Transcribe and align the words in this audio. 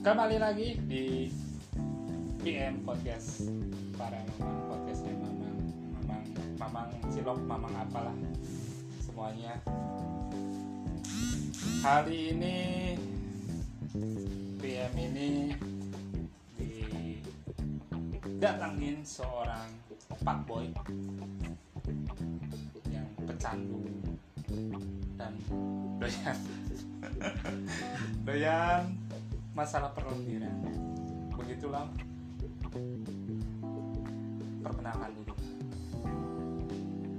Kembali 0.00 0.40
lagi 0.40 0.80
di 0.88 1.28
PM 2.40 2.80
Podcast. 2.88 3.44
Para 4.00 4.16
mamang 4.40 4.64
podcastnya 4.72 5.12
mamang 5.12 5.60
mamang 5.92 6.24
mamang 6.56 6.88
cilok 7.12 7.36
mamang 7.44 7.74
apalah. 7.76 8.16
Semuanya. 9.04 9.60
Hari 11.84 12.32
ini 12.32 12.56
PM 14.56 14.92
ini 14.96 15.52
didatangin 18.24 19.04
seorang 19.04 19.68
pak 20.24 20.40
boy 20.48 20.64
yang 22.88 23.04
pecandu. 23.28 23.84
Dan 25.20 25.36
doyan. 26.00 26.40
Doyan 28.24 29.09
masalah 29.52 29.90
perlendiran 29.92 30.54
begitulah 31.34 31.84
perkenalkan 34.60 35.10
dulu 35.16 35.34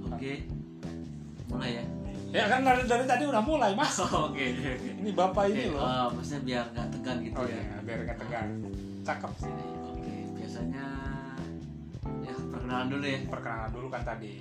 Oke, 0.08 0.46
mulai 1.50 1.70
ya. 1.76 1.84
ya 2.32 2.44
kan 2.46 2.62
dari, 2.62 2.82
dari 2.86 3.04
tadi 3.04 3.24
udah 3.26 3.42
mulai 3.42 3.72
mas 3.74 3.98
Oke, 4.04 4.14
oke, 4.54 4.68
oke. 4.78 4.90
ini 5.02 5.10
bapak 5.10 5.44
ini 5.50 5.66
Oke, 5.66 5.74
loh 5.74 5.82
oh, 5.82 6.06
maksudnya 6.14 6.40
biar 6.46 6.64
nggak 6.70 6.88
tegang 6.94 7.18
gitu 7.20 7.36
oh 7.36 7.46
ya. 7.46 7.58
iya 7.58 7.76
biar 7.82 7.98
nggak 8.06 8.18
tegang 8.22 8.48
cakep 9.02 9.32
sih 9.36 9.52
Oke, 9.90 10.14
biasanya 10.38 10.86
ya 12.22 12.34
perkenalan 12.38 12.86
dulu 12.88 13.04
ya. 13.04 13.18
perkenalan 13.26 13.70
dulu 13.74 13.86
kan 13.90 14.02
tadi 14.06 14.32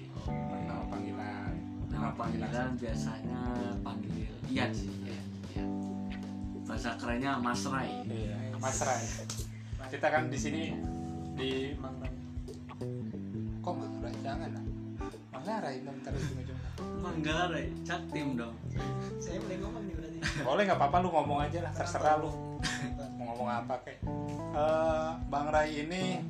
nama 0.63 0.83
panggilan 0.87 1.53
Nama 1.91 2.09
panggilan 2.17 2.71
biasanya 2.79 3.41
panggil 3.83 4.31
Ian 4.49 4.71
sih. 4.73 4.89
Ya. 5.05 5.20
Bahasa 6.71 6.95
kerennya 6.95 7.35
Mas 7.35 7.67
Rai. 7.67 7.91
iya 8.07 8.39
mas 8.55 8.79
Rai 8.79 9.03
kita 9.91 10.07
kan 10.07 10.31
di 10.31 10.39
sini 10.39 10.71
di 11.35 11.75
kok 13.59 13.73
mas 13.75 13.91
Rai 13.99 14.15
jangan 14.23 14.49
lah 14.55 14.63
Manggarai 15.35 15.83
dong 15.83 15.99
terus 15.99 16.23
ujung 16.31 16.59
Manggarai, 17.03 17.75
cak 17.83 18.07
tim 18.15 18.39
dong. 18.39 18.55
saya 19.19 19.41
boleh 19.41 19.57
ngomong 19.59 19.83
nih 19.83 19.93
berarti. 19.97 20.17
Boleh 20.47 20.61
nggak 20.69 20.79
apa-apa 20.79 20.97
lu 21.01 21.09
ngomong 21.11 21.39
aja 21.43 21.59
lah 21.65 21.73
terserah 21.73 22.15
lu. 22.21 22.29
Mau 23.17 23.25
ngomong 23.33 23.49
apa 23.49 23.75
kek? 23.81 23.97
Eh, 24.53 25.11
Bang 25.27 25.49
Rai 25.49 25.81
ini 25.81 26.21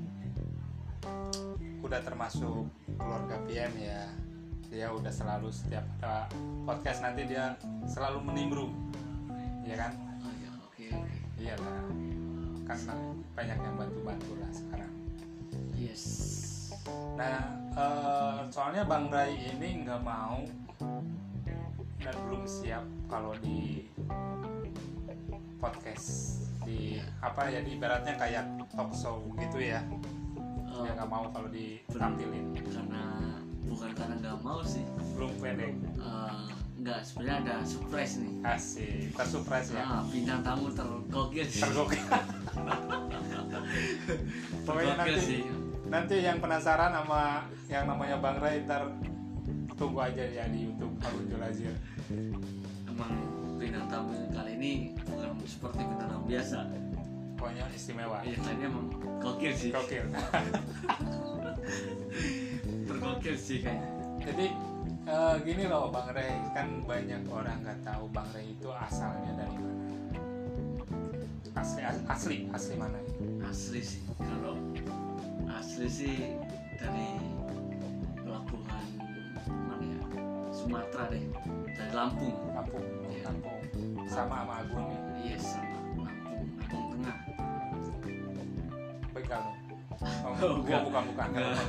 udah 1.84 2.00
termasuk 2.02 2.66
keluarga 2.95 3.36
PM 3.45 3.72
ya. 3.78 4.09
Dia 4.72 4.88
udah 4.95 5.12
selalu 5.12 5.52
setiap 5.52 5.84
ada 6.00 6.31
podcast 6.64 7.03
nanti 7.03 7.28
dia 7.28 7.52
selalu 7.84 8.23
menimbrung 8.25 8.72
ya 9.67 9.75
kan 9.75 9.92
oke. 11.42 11.47
iyalah 11.47 11.81
kan 12.64 12.78
banyak 13.34 13.58
yang 13.58 13.75
bantu-bantu 13.75 14.31
lah 14.38 14.52
sekarang 14.52 14.92
Yes. 15.73 16.03
nah 17.14 17.42
eh, 17.73 18.39
soalnya 18.47 18.84
Bang 18.84 19.09
Rai 19.09 19.34
ini 19.36 19.81
nggak 19.81 20.02
mau 20.02 20.45
dan 21.97 22.16
belum 22.25 22.44
siap 22.44 22.81
kalau 23.06 23.34
di 23.38 23.86
podcast 25.58 26.38
di 26.62 26.97
apa 27.19 27.45
ya 27.47 27.59
di 27.59 27.75
ibaratnya 27.75 28.14
kayak 28.16 28.45
talk 28.69 28.94
show 28.94 29.22
gitu 29.38 29.59
ya 29.59 29.81
Oh, 30.72 30.88
dia 30.88 30.95
nggak 30.95 31.12
mau 31.12 31.28
kalau 31.28 31.52
ditampilin 31.52 32.56
karena 32.64 33.03
bukan 33.67 33.92
karena 33.92 34.16
nggak 34.17 34.39
mau 34.39 34.64
sih. 34.64 34.88
belum 35.14 35.36
pede 35.36 35.67
Eh, 36.00 36.31
nggak 36.82 37.00
sebenarnya 37.00 37.36
ada 37.40 37.56
surprise 37.62 38.14
nih. 38.18 38.32
asik 38.44 39.14
tersurprise 39.14 39.70
ya 39.72 39.84
Ah, 39.84 40.02
bintang 40.04 40.40
tamu 40.42 40.68
tergokil 40.72 41.46
sih. 41.46 41.62
tergokil 41.62 42.02
pokoknya 44.66 44.94
nanti 44.97 45.20
sih. 45.20 45.41
nanti 45.88 46.14
yang 46.20 46.38
penasaran 46.38 46.91
sama 46.91 47.46
yang 47.68 47.84
namanya 47.86 48.16
Bang 48.18 48.38
Rai 48.38 48.62
ntar 48.62 48.88
tunggu 49.75 49.97
aja 50.00 50.22
ya 50.24 50.44
di 50.47 50.64
YouTube 50.64 50.94
Harun 51.00 51.24
Julazir 51.28 51.74
Emang 52.84 53.12
bintang 53.56 53.86
tamu 53.88 54.12
kali 54.30 54.52
ini 54.56 54.72
bukan 55.00 55.30
seperti 55.44 55.80
bintang 55.80 56.08
tamu 56.09 56.24
biasa. 56.25 56.58
pokoknya 57.36 57.64
istimewa 57.72 58.18
Iya, 58.22 58.36
tadi 58.40 58.62
emang 58.64 58.86
gokil 59.18 59.52
sih. 59.52 59.70
gokil 59.70 60.03
Tergokil 62.84 63.36
sih 63.36 63.58
kayaknya. 63.59 63.88
jadi 64.24 64.46
eh, 65.11 65.35
gini 65.44 65.63
loh 65.67 65.91
Bang 65.91 66.09
Ray 66.11 66.31
kan 66.55 66.67
banyak 66.88 67.22
orang 67.27 67.59
nggak 67.61 67.79
tahu 67.83 68.07
Bang 68.09 68.27
Ray 68.31 68.55
itu 68.55 68.69
asalnya 68.72 69.31
dari 69.35 69.57
mana 69.59 69.79
asli 71.51 71.81
asli 72.07 72.38
asli 72.49 72.73
mana 72.79 72.99
Asli 73.44 73.83
sih. 73.83 73.99
Kalau 74.16 74.55
asli 75.51 75.88
sih 75.91 76.16
dari 76.79 77.19
pelabuhan 78.16 78.85
mana 79.67 79.83
ya? 79.83 79.99
Sumatera 80.55 81.11
deh. 81.11 81.19
Dari 81.75 81.91
Lampung. 81.91 82.31
Lampung 82.55 82.85
Iya. 83.11 83.28
Lampung 83.28 83.59
sama 84.07 84.35
sama 84.39 84.53
Agung 84.63 84.88
nih 84.88 84.99
Iya, 85.35 85.38
sama 85.43 85.75
Lampung, 85.99 86.43
Lampung 86.55 86.85
Tengah. 86.95 87.17
begal 89.11 89.43
oh, 90.23 90.31
Oh, 90.39 90.53
bukan 90.63 90.79
bukan 90.88 91.03
bukan 91.11 91.28
Enggak. 91.35 91.59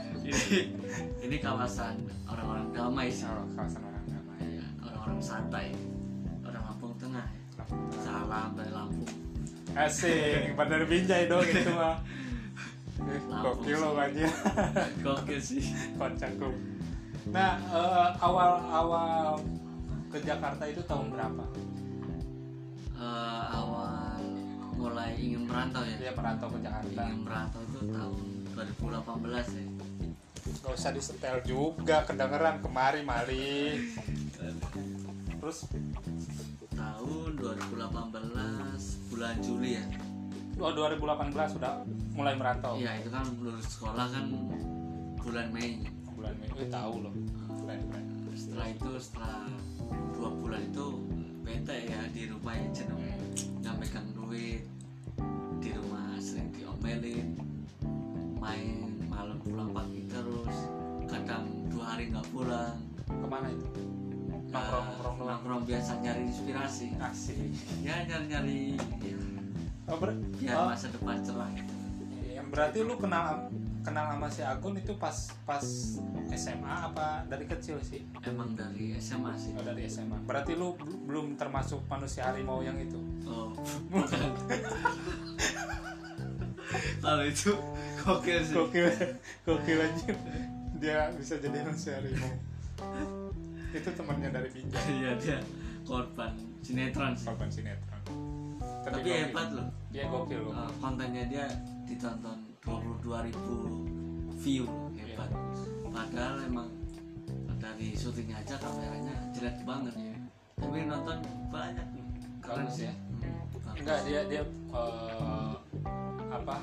ini 1.20 1.36
kawasan 1.38 1.94
orang-orang 2.24 2.66
damai 2.70 3.08
sih. 3.08 3.24
Oh, 3.24 3.44
kawasan 3.52 3.82
orang 3.82 4.04
damai 4.06 4.38
Iya, 4.40 4.64
orang-orang 4.82 5.20
santai. 5.20 5.66
Orang 6.42 6.62
Lampung 6.64 6.94
Tengah. 6.96 7.26
ya. 7.26 7.40
Lampung 7.58 7.82
Tengah. 7.84 8.02
Salam 8.02 8.50
dari 8.54 8.72
Lampung. 8.72 9.10
asik 9.74 10.54
bener 10.54 10.86
binjai 10.86 11.26
dong 11.26 11.42
itu 11.42 11.66
mah 11.68 11.98
Eh, 12.94 13.18
gokil 13.42 13.74
lo 13.74 13.90
sih. 13.90 14.06
aja 14.06 14.26
Gokil 15.02 15.40
sih. 15.42 15.62
kocak 15.94 16.30
tuh 16.38 16.54
nah 17.26 17.58
eh, 17.58 18.08
awal 18.16 18.62
awal 18.64 19.34
ke 20.06 20.22
Jakarta 20.22 20.62
itu 20.64 20.78
tahun 20.80 21.10
berapa 21.10 21.42
Eh, 22.94 23.44
awal 23.50 24.22
mulai 24.72 25.18
ingin 25.18 25.42
merantau 25.42 25.82
ya. 25.82 25.98
dia 25.98 26.12
merantau 26.12 26.46
ke 26.48 26.58
Jakarta 26.62 27.00
Ingin 27.02 27.20
merantau 27.20 27.60
itu 27.64 27.78
tahun 27.90 28.18
2018 28.54 29.58
ya. 29.58 29.64
Gak 30.44 30.72
usah 30.76 30.92
disetel 30.92 31.40
juga 31.48 32.04
kedengeran 32.04 32.60
kemari 32.60 33.00
mali. 33.00 33.80
Terus? 35.40 35.68
Tahun 36.74 37.30
2018 37.40 39.08
bulan 39.12 39.34
Juli 39.40 39.80
ya. 39.80 39.84
oh 40.60 40.70
2018 40.70 41.56
sudah 41.56 41.82
mulai 42.14 42.36
merantau. 42.36 42.76
Iya, 42.76 43.02
itu 43.02 43.08
kan 43.10 43.24
lulus 43.40 43.66
sekolah 43.74 44.06
kan 44.12 44.24
bulan 45.18 45.48
Mei. 45.50 45.82
bulan 46.14 46.34
Mei. 46.38 46.48
Eh, 46.60 46.68
tahu 46.68 46.94
loh. 47.08 47.14
Keren 47.64 47.80
keren 47.90 48.06
Setelah 48.34 48.66
itu 48.70 48.90
setelah 48.98 49.46
dua 50.12 50.30
bulan 50.30 50.60
itu 50.60 50.86
bete 51.46 51.76
ya 51.88 52.00
di 52.12 52.22
rumah 52.28 52.54
ya 52.54 52.68
jenuh. 52.74 52.98
Nggak 53.62 53.74
megang 53.80 54.08
duit 54.12 54.62
di 55.62 55.70
rumah 55.72 56.18
sering 56.20 56.50
diomelin 56.52 57.40
main 58.36 58.83
malam 59.14 59.38
pulang 59.38 59.70
pagi 59.70 60.02
terus 60.10 60.56
kadang 61.06 61.46
dua 61.70 61.94
hari 61.94 62.10
nggak 62.10 62.26
pulang. 62.34 62.74
Ke 63.06 63.26
mana 63.30 63.46
itu? 63.54 63.68
Nongkrong 64.50 64.84
nongkrong 64.90 65.16
doang? 65.22 65.28
nongkrong 65.38 65.62
biasa 65.70 65.92
nyari 66.02 66.22
inspirasi. 66.26 66.86
Asik. 66.98 67.38
Ya 67.86 68.02
nyari 68.02 68.26
nyari 68.26 68.58
ya, 68.74 69.16
oh, 69.88 69.96
ber 70.00 70.10
biar 70.40 70.56
oh, 70.58 70.66
masa 70.72 70.88
depan 70.88 71.20
cerah 71.20 71.48
gitu 71.52 71.74
iya, 72.24 72.40
berarti 72.40 72.80
lu 72.80 72.96
kenal 72.96 73.52
kenal 73.84 74.16
sama 74.16 74.28
si 74.32 74.40
Agun 74.40 74.80
itu 74.80 74.96
pas 74.96 75.28
pas 75.44 75.60
SMA 76.32 76.74
apa 76.88 77.28
dari 77.28 77.44
kecil 77.44 77.76
sih? 77.84 78.00
Emang 78.24 78.56
dari 78.56 78.96
SMA 78.96 79.36
sih. 79.36 79.52
Oh, 79.54 79.62
dari 79.62 79.84
SMA 79.86 80.24
berarti 80.24 80.56
lu 80.56 80.72
bel- 80.74 81.04
belum 81.04 81.26
termasuk 81.36 81.84
manusia 81.86 82.24
harimau 82.24 82.64
yang 82.64 82.80
itu? 82.80 82.96
Oh. 83.28 83.52
Bukan. 83.92 84.24
Kalau 87.04 87.24
itu 87.28 87.52
gokil 88.04 88.38
sih. 88.44 88.54
Gokil. 88.54 88.86
Gokil 89.48 89.78
aja. 89.80 90.12
Dia 90.78 90.98
bisa 91.16 91.40
jadi 91.40 91.58
manusia 91.64 91.96
harimau. 91.96 92.32
Itu 93.72 93.90
temannya 93.96 94.28
dari 94.30 94.48
Binjai. 94.52 94.84
Iya 95.00 95.10
dia 95.16 95.38
korban 95.88 96.36
sinetron 96.60 97.16
sih. 97.16 97.26
Korban 97.26 97.48
sinetron. 97.48 98.00
Tapi 98.84 99.00
gokil. 99.00 99.16
hebat 99.16 99.48
loh. 99.56 99.68
Dia 99.88 100.04
gokil 100.12 100.40
loh. 100.44 100.52
Uh, 100.52 100.70
kontennya 100.78 101.24
dia 101.26 101.46
ditonton 101.88 102.38
22.000 102.68 104.40
view. 104.40 104.68
Loh, 104.68 104.92
hebat 104.92 105.30
padahal 105.94 106.42
emang 106.44 106.68
dari 107.56 107.96
syutingnya 107.96 108.44
aja 108.44 108.60
kameranya 108.60 109.16
jelek 109.32 109.56
banget. 109.64 109.94
Ya 109.96 110.14
tapi 110.58 110.86
nonton 110.86 111.18
banyak 111.50 111.86
nih 111.94 112.04
Bagus 112.44 112.72
sih 112.76 112.86
ya. 112.86 112.94
Hmm, 112.94 113.40
bagus. 113.56 113.80
enggak 113.80 113.98
dia 114.04 114.20
dia 114.28 114.42
eh, 114.74 115.54
apa 116.28 116.56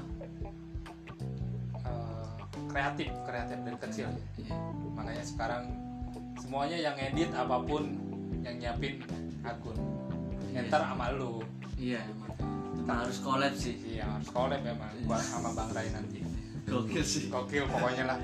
kreatif 2.72 3.08
kreatif 3.28 3.58
dari 3.62 3.78
kecil. 3.78 4.08
Iya. 4.40 4.56
makanya 4.92 5.24
sekarang 5.24 5.64
semuanya 6.40 6.78
yang 6.78 6.96
edit 7.00 7.30
apa 7.36 7.58
pun 7.64 7.84
yang 8.42 8.56
nyiapin 8.58 9.04
akun. 9.44 9.78
Iya. 10.52 10.68
ntar 10.68 10.82
sama 10.84 11.12
lu. 11.16 11.44
Iya 11.80 12.02
Nah, 12.82 13.06
harus 13.06 13.22
collab 13.22 13.54
sih. 13.54 13.78
Iya 13.86 14.10
harus 14.10 14.30
collab 14.34 14.62
emang 14.66 14.92
buat 15.06 15.22
sama 15.22 15.54
Bang 15.54 15.72
Rai 15.72 15.88
nanti. 15.94 16.20
Gokil 16.66 17.04
sih. 17.06 17.30
Gokil 17.30 17.70
pokoknya 17.70 18.04
lah. 18.10 18.18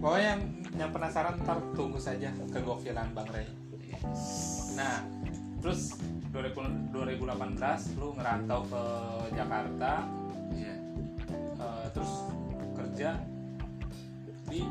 Pokoknya 0.00 0.26
yang, 0.36 0.42
yang 0.78 0.90
penasaran 0.94 1.36
ntar 1.42 1.58
tunggu 1.74 1.98
saja 1.98 2.30
kegokilan 2.54 3.12
Bang 3.12 3.28
Ray. 3.28 3.50
Nah 4.78 5.04
terus 5.60 6.00
2000 6.32 6.94
2018 6.94 8.00
lu 8.00 8.14
ngerantau 8.16 8.60
ke 8.70 8.82
Jakarta. 9.36 9.92
Iya. 10.54 10.74
Eh, 11.60 11.86
terus 11.92 12.12
kerja 12.72 13.20
di 14.50 14.62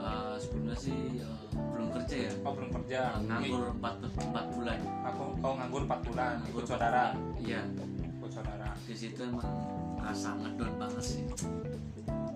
Eh, 0.00 0.34
sebelumnya 0.40 0.72
sih 0.74 1.20
eh, 1.20 1.36
belum 1.52 1.92
kerja 1.92 2.16
ya. 2.24 2.32
Oh 2.40 2.56
belum 2.56 2.70
kerja. 2.72 3.20
Eh, 3.20 3.28
nganggur 3.28 3.68
4, 3.76 4.00
4 4.32 4.56
bulan. 4.56 4.78
Aku 5.04 5.22
oh 5.38 5.52
nganggur 5.54 5.82
4 5.84 6.00
bulan 6.08 6.34
Nganggur 6.40 6.48
ikut 6.48 6.64
empat 6.64 6.72
saudara. 6.72 7.04
iya. 7.36 7.60
Ikut 8.16 8.30
saudara. 8.32 8.68
Di 8.80 8.94
situ 8.96 9.20
emang 9.20 9.44
rasa 10.00 10.32
ngedon 10.34 10.72
banget 10.80 11.04
sih. 11.04 11.22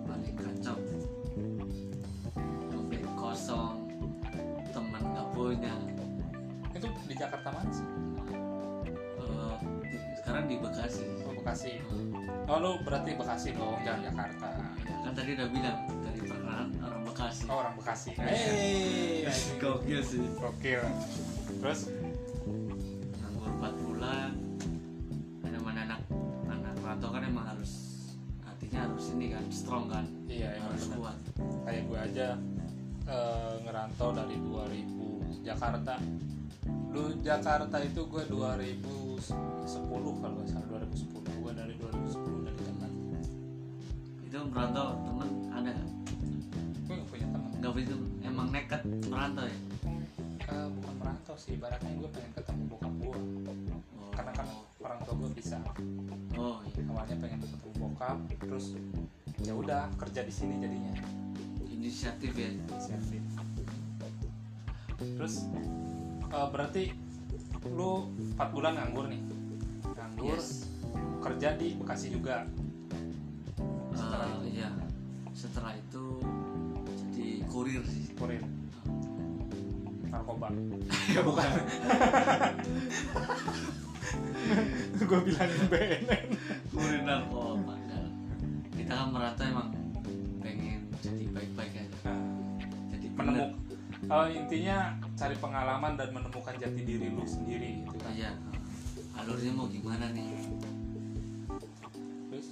Paling 0.05 0.35
kacau. 0.37 0.77
Dompet 2.69 3.01
kosong 3.17 3.75
teman 4.69 5.01
nggak 5.01 5.27
punya. 5.33 5.73
Itu 6.69 6.85
di 7.09 7.15
Jakarta 7.17 7.49
mana 7.49 7.71
sih? 7.73 7.87
Di- 9.81 10.05
sekarang 10.21 10.45
di 10.45 10.55
Bekasi. 10.61 11.01
Oh 11.25 11.33
Bekasi. 11.33 11.81
Oh 12.45 12.57
lu 12.61 12.71
berarti 12.85 13.17
Bekasi 13.17 13.57
dong 13.57 13.81
jangan 13.81 14.05
Jakarta. 14.05 14.49
Ya, 14.85 14.95
kan 15.01 15.11
tadi 15.17 15.33
udah 15.33 15.49
bilang 15.49 15.77
Bekasi. 17.15 17.47
Oh 17.47 17.63
orang 17.63 17.73
Bekasi. 17.79 18.11
Iya. 18.19 19.31
Hey, 19.31 19.55
gokil 19.55 20.03
sih. 20.03 20.19
Gokil. 20.35 20.83
Terus? 21.63 21.87
Nganggur 23.23 23.51
4 23.55 23.83
bulan. 23.87 24.31
Ada 25.47 25.57
mana 25.63 25.79
anak? 25.87 26.01
Anak 26.51 26.75
rantau 26.83 27.09
kan 27.15 27.23
emang 27.23 27.47
harus 27.47 27.71
hatinya 28.43 28.91
harus 28.91 29.15
ini 29.15 29.31
kan 29.31 29.47
strong 29.47 29.87
kan? 29.87 30.03
Iya 30.27 30.59
emang 30.59 30.75
harus 30.75 30.91
bener. 30.91 30.97
kuat. 30.99 31.17
Kayak 31.63 31.81
gue 31.87 31.99
aja 32.03 32.27
eh, 33.07 33.53
ngerantau 33.63 34.09
dari 34.11 34.35
2000 34.35 35.47
Jakarta. 35.47 35.95
Lu 36.91 37.15
Jakarta 37.23 37.79
itu 37.79 38.01
gue 38.11 38.23
2010 38.27 40.19
kalau 40.19 40.35
nggak 40.35 40.47
salah. 40.51 40.67
2010 40.83 41.15
gue 41.15 41.51
dari 41.55 41.73
2010 41.79 42.43
dari 42.43 42.59
Jakarta 42.59 42.87
itu 44.25 44.39
merantau 44.51 44.99
temen 45.07 45.29
ada 45.55 45.71
punya 47.71 47.87
temen 47.87 48.09
emang 48.21 48.47
nekat 48.49 48.81
merantau 49.07 49.45
ya? 49.45 49.57
Eh, 50.45 50.67
bukan 50.71 50.93
merantau 50.99 51.35
sih 51.35 51.55
ibaratnya 51.55 51.91
gue 51.95 52.09
pengen 52.09 52.31
ketemu 52.33 52.63
bokap 52.69 52.93
gue 52.99 53.17
oh, 53.95 54.09
karena 54.11 54.31
kan 54.31 54.47
orang 54.79 54.99
tua 55.01 55.13
gue 55.15 55.29
bisa. 55.33 55.57
Oh 56.35 56.61
iya. 56.63 56.81
Awalnya 56.85 57.15
pengen 57.17 57.39
ketemu 57.41 57.69
bokap 57.75 58.17
terus 58.37 58.65
ya 59.39 59.53
udah 59.53 59.89
kerja 59.95 60.21
di 60.21 60.33
sini 60.33 60.53
jadinya. 60.59 60.93
Inisiatif 61.65 62.31
ya? 62.33 62.49
Inisiatif. 62.53 63.21
Terus 64.95 65.35
eh, 66.25 66.47
berarti 66.49 66.83
lu 67.67 68.13
4 68.37 68.53
bulan 68.53 68.77
nganggur 68.77 69.09
nih? 69.09 69.21
Nganggur 69.91 70.37
Yes. 70.37 70.69
kerja 71.19 71.57
di 71.57 71.73
Bekasi 71.75 72.07
juga. 72.09 72.45
Setelah 73.91 74.27
Eh, 74.27 74.31
itu? 74.31 74.47
iya. 74.55 74.69
Setelah 75.31 75.73
itu 75.73 76.05
kurir. 77.55 77.81
Sih 77.87 78.11
kurir. 78.19 78.43
Narkoba. 80.11 80.51
Ya 81.07 81.21
bukan. 81.23 81.49
Gue 84.95 85.19
bilangin 85.21 85.63
BNN 85.71 86.27
kurir 86.75 87.01
narkoba 87.07 87.75
kita 88.75 89.01
kan 89.01 89.09
merantau 89.09 89.45
emang 89.49 89.73
pengen 90.45 90.85
jadi 91.01 91.25
baik-baik 91.33 91.73
aja. 91.73 91.97
Nah, 92.05 92.21
jadi 92.93 93.07
menemu 93.17 93.57
eh, 94.05 94.27
intinya 94.37 94.77
cari 95.17 95.35
pengalaman 95.41 95.97
dan 95.97 96.13
menemukan 96.13 96.53
jati 96.53 96.81
diri 96.85 97.09
lu 97.09 97.25
sendiri 97.25 97.81
gitu 97.81 97.97
kan. 97.97 98.13
Iya. 98.13 98.31
Alurnya 99.17 99.57
mau 99.57 99.65
gimana 99.71 100.13
nih? 100.13 100.27
Terus? 102.29 102.47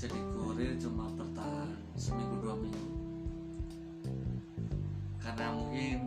Jadi 0.00 0.18
kurir 0.32 0.72
cuma 0.80 1.10
bertahan 1.12 1.68
seminggu 2.00 2.40
dua 2.40 2.56
minggu 2.56 3.07
karena 5.28 5.52
mungkin 5.52 5.98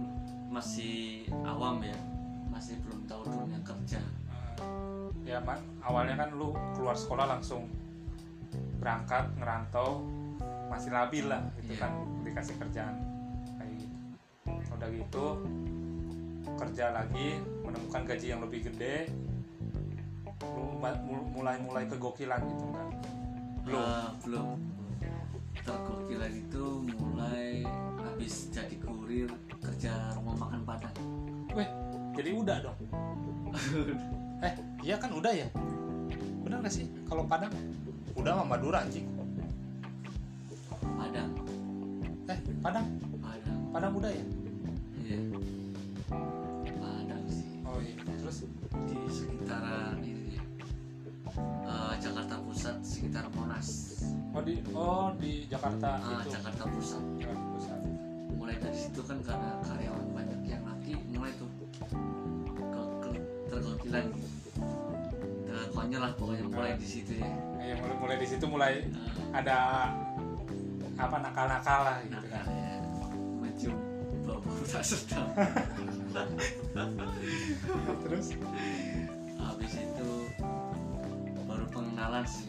masih 0.50 1.29
awam 1.45 1.77
ya 1.85 1.94
masih 2.50 2.73
belum 2.81 3.06
tahu 3.06 3.21
dunia 3.29 3.62
kerja. 3.62 4.01
Eh, 5.21 5.29
ya 5.29 5.38
man 5.45 5.62
awalnya 5.85 6.18
kan 6.18 6.33
lu 6.33 6.57
keluar 6.73 6.97
sekolah 6.97 7.29
langsung 7.29 7.69
berangkat 8.81 9.29
ngerantau 9.38 10.01
masih 10.73 10.89
labil 10.89 11.29
lah 11.29 11.38
gitu 11.62 11.77
Iya. 11.77 11.85
kan 11.85 11.91
dikasih 12.25 12.56
kerjaan. 12.57 12.95
Kayak 13.62 13.71
gitu. 13.77 13.95
Udah 14.73 14.89
gitu 14.89 15.25
kerja 16.57 16.85
lagi 16.89 17.27
menemukan 17.62 18.01
gaji 18.03 18.25
yang 18.25 18.41
lebih 18.41 18.73
gede 18.73 19.06
lu 20.41 20.81
ma- 20.81 20.97
mul- 21.06 21.29
mulai-mulai 21.31 21.85
kegokilan 21.85 22.41
gitu 22.41 22.65
kan. 22.73 22.88
Belum? 23.62 23.77
Eh, 23.85 24.07
belum 24.25 24.57
tergokilan 25.61 26.33
itu 26.33 26.65
mulai 26.97 27.65
habis 28.01 28.49
jadi 28.49 28.75
kurir 28.81 29.29
kerja 29.61 29.93
rumah 30.17 30.35
makan 30.47 30.61
padang. 30.65 30.95
Weh 31.53 31.69
jadi 32.17 32.29
udah 32.33 32.57
dong? 32.65 32.77
Eh 34.41 34.53
iya 34.81 34.97
kan 34.97 35.13
udah 35.13 35.29
ya? 35.29 35.45
Benar 36.41 36.65
gak 36.65 36.73
sih? 36.73 36.89
Kalau 37.05 37.29
padang? 37.29 37.53
Udah 38.17 38.33
sama 38.33 38.57
Madura 38.57 38.81
anjing. 38.81 39.05
Padang. 40.81 41.29
Eh 42.25 42.39
padang? 42.57 42.85
Padang. 43.21 43.59
Padang 43.69 43.93
udah 44.01 44.09
ya? 44.09 44.25
Iya. 44.97 45.19
Padang 46.81 47.23
sih. 47.29 47.45
Oh 47.61 47.77
iya. 47.77 47.93
Terus 48.17 48.49
di 48.89 48.97
sekitaran 49.13 50.01
ini 50.01 50.41
eh, 51.37 51.93
Jakarta 52.01 52.41
Pusat 52.41 52.81
sekitar 52.81 53.29
Monas 53.37 53.90
oh 54.31 54.42
di 54.42 54.54
oh 54.72 55.07
di 55.19 55.31
Jakarta 55.48 56.00
Ah, 56.00 56.24
itu 56.24 56.31
Jakarta 56.36 56.63
Pusat. 56.68 57.04
Jakarta 57.19 57.45
Pusat. 57.51 57.80
Mulai 58.36 58.56
dari 58.57 58.78
situ 58.80 59.01
kan 59.04 59.18
karena 59.22 59.51
karyawan 59.62 60.07
banyak 60.16 60.39
yang 60.48 60.63
laki 60.63 60.94
mulai 61.12 61.31
tuh 61.36 61.50
tergokilan. 63.52 64.06
Terkonyol 65.52 66.02
lah 66.02 66.11
pokoknya 66.16 66.45
mulai 66.47 66.73
di 66.80 66.88
situ 66.88 67.19
ya. 67.19 67.28
Ya 67.59 67.76
mulai 67.78 67.95
mulai 68.00 68.16
di 68.18 68.28
situ 68.28 68.45
mulai 68.47 68.73
Eh, 68.81 69.30
ada 69.35 69.57
apa 70.95 71.16
nakal-nakal 71.19 71.80
lah 71.83 71.95
gitu 72.04 72.14
nah 72.16 72.23
kan 72.30 72.45
ya. 72.47 72.76
Mencium 73.42 73.76
bau 74.23 74.40
tak 74.69 74.83
sedap 74.85 75.28
terus? 78.06 78.28
Habis 79.35 79.73
itu 79.76 80.09
baru 81.44 81.66
pengenalan 81.73 82.23
sih 82.23 82.47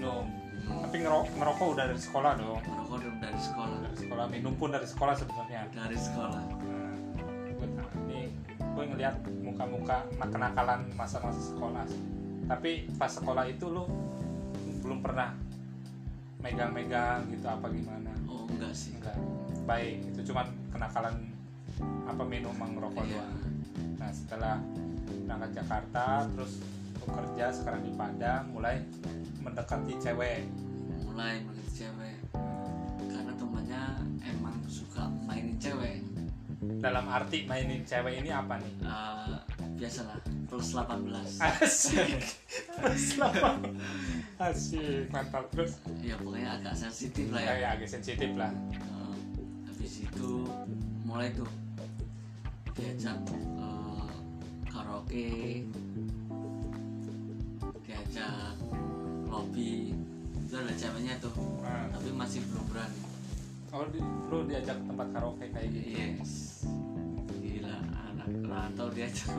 minum. 0.00 0.24
Minum 0.24 0.80
tapi 0.80 0.96
ngerok 1.04 1.26
ngerokok 1.36 1.66
udah 1.76 1.84
dari 1.92 2.00
sekolah 2.00 2.32
dong. 2.40 2.60
Merokok 2.64 2.94
udah 2.96 3.12
dari 3.20 3.40
sekolah. 3.40 3.76
Dari 3.84 3.96
sekolah. 4.00 4.24
Minum 4.32 4.54
pun 4.56 4.68
dari 4.72 4.86
sekolah 4.88 5.14
sebenarnya. 5.14 5.62
Dari 5.68 5.98
sekolah. 6.00 6.40
Nah, 6.40 6.94
gue 7.52 7.68
ini 8.08 8.20
gue 8.56 8.84
ngeliat 8.86 9.14
muka-muka 9.44 10.08
nak- 10.16 10.32
kenakalan 10.32 10.80
masa-masa 10.96 11.40
sekolah 11.42 11.84
tapi 12.48 12.88
pas 12.96 13.12
sekolah 13.12 13.44
itu 13.46 13.68
lu 13.68 13.84
belum 14.80 15.04
pernah 15.04 15.36
megang-megang 16.40 17.28
gitu 17.30 17.46
apa 17.46 17.68
gimana? 17.68 18.10
Oh 18.26 18.48
enggak 18.48 18.72
sih. 18.72 18.96
Enggak. 18.96 19.14
Baik 19.68 20.00
itu 20.08 20.32
cuman 20.32 20.48
kenakalan 20.72 21.14
apa 22.08 22.22
minum 22.24 22.56
ngerokok 22.56 23.04
Iya. 23.06 23.12
doang. 23.20 23.36
Nah 24.00 24.10
setelah 24.10 24.56
berangkat 25.28 25.62
Jakarta 25.62 26.26
terus 26.34 26.58
bekerja 27.10 27.50
sekarang 27.50 27.82
di 27.82 27.92
Padang 27.98 28.54
mulai 28.54 28.78
mendekati 29.42 29.98
cewek. 29.98 30.46
Mulai 31.10 31.42
melihat 31.42 31.70
cewek. 31.74 32.16
Karena 33.10 33.32
temannya 33.34 33.82
emang 34.22 34.56
suka 34.70 35.10
mainin 35.26 35.58
cewek. 35.58 36.06
Dalam 36.78 37.10
arti 37.10 37.50
mainin 37.50 37.82
cewek 37.82 38.22
ini 38.22 38.30
apa 38.30 38.62
nih? 38.62 38.74
Eh, 38.86 39.38
biasalah 39.74 40.22
plus 40.46 40.70
18 40.70 41.42
asik. 41.42 42.22
Selamat. 42.94 43.58
asik 44.38 45.10
mantap. 45.10 45.50
Terus? 45.50 45.82
Ya 45.98 46.14
pokoknya 46.14 46.62
agak 46.62 46.74
sensitif 46.78 47.26
lah 47.34 47.42
ya. 47.42 47.50
Kayak 47.58 47.70
agak 47.74 47.88
sensitif 47.90 48.30
lah. 48.38 48.52
Eh, 48.70 49.16
habis 49.66 49.92
itu 50.06 50.46
mulai 51.02 51.34
tuh 51.34 51.50
diajak 52.78 53.18
eh, 53.34 54.14
karaoke 54.70 55.66
diajak 58.10 58.58
lobby 59.30 59.94
itu 60.34 60.54
ada 60.58 60.74
ceweknya 60.74 61.14
tuh. 61.22 61.30
Nah, 61.62 61.86
tapi 61.94 62.10
masih 62.10 62.42
belum 62.50 62.66
berani 62.74 63.00
oh 63.70 63.86
di, 63.86 64.02
lu 64.02 64.42
diajak 64.50 64.74
ke 64.82 64.84
tempat 64.90 65.06
karaoke 65.14 65.46
kayak 65.54 65.70
gitu 65.70 65.94
yes. 65.94 66.66
Gila 67.38 67.76
anak 68.10 68.26
rantau 68.50 68.90
diajak 68.90 69.30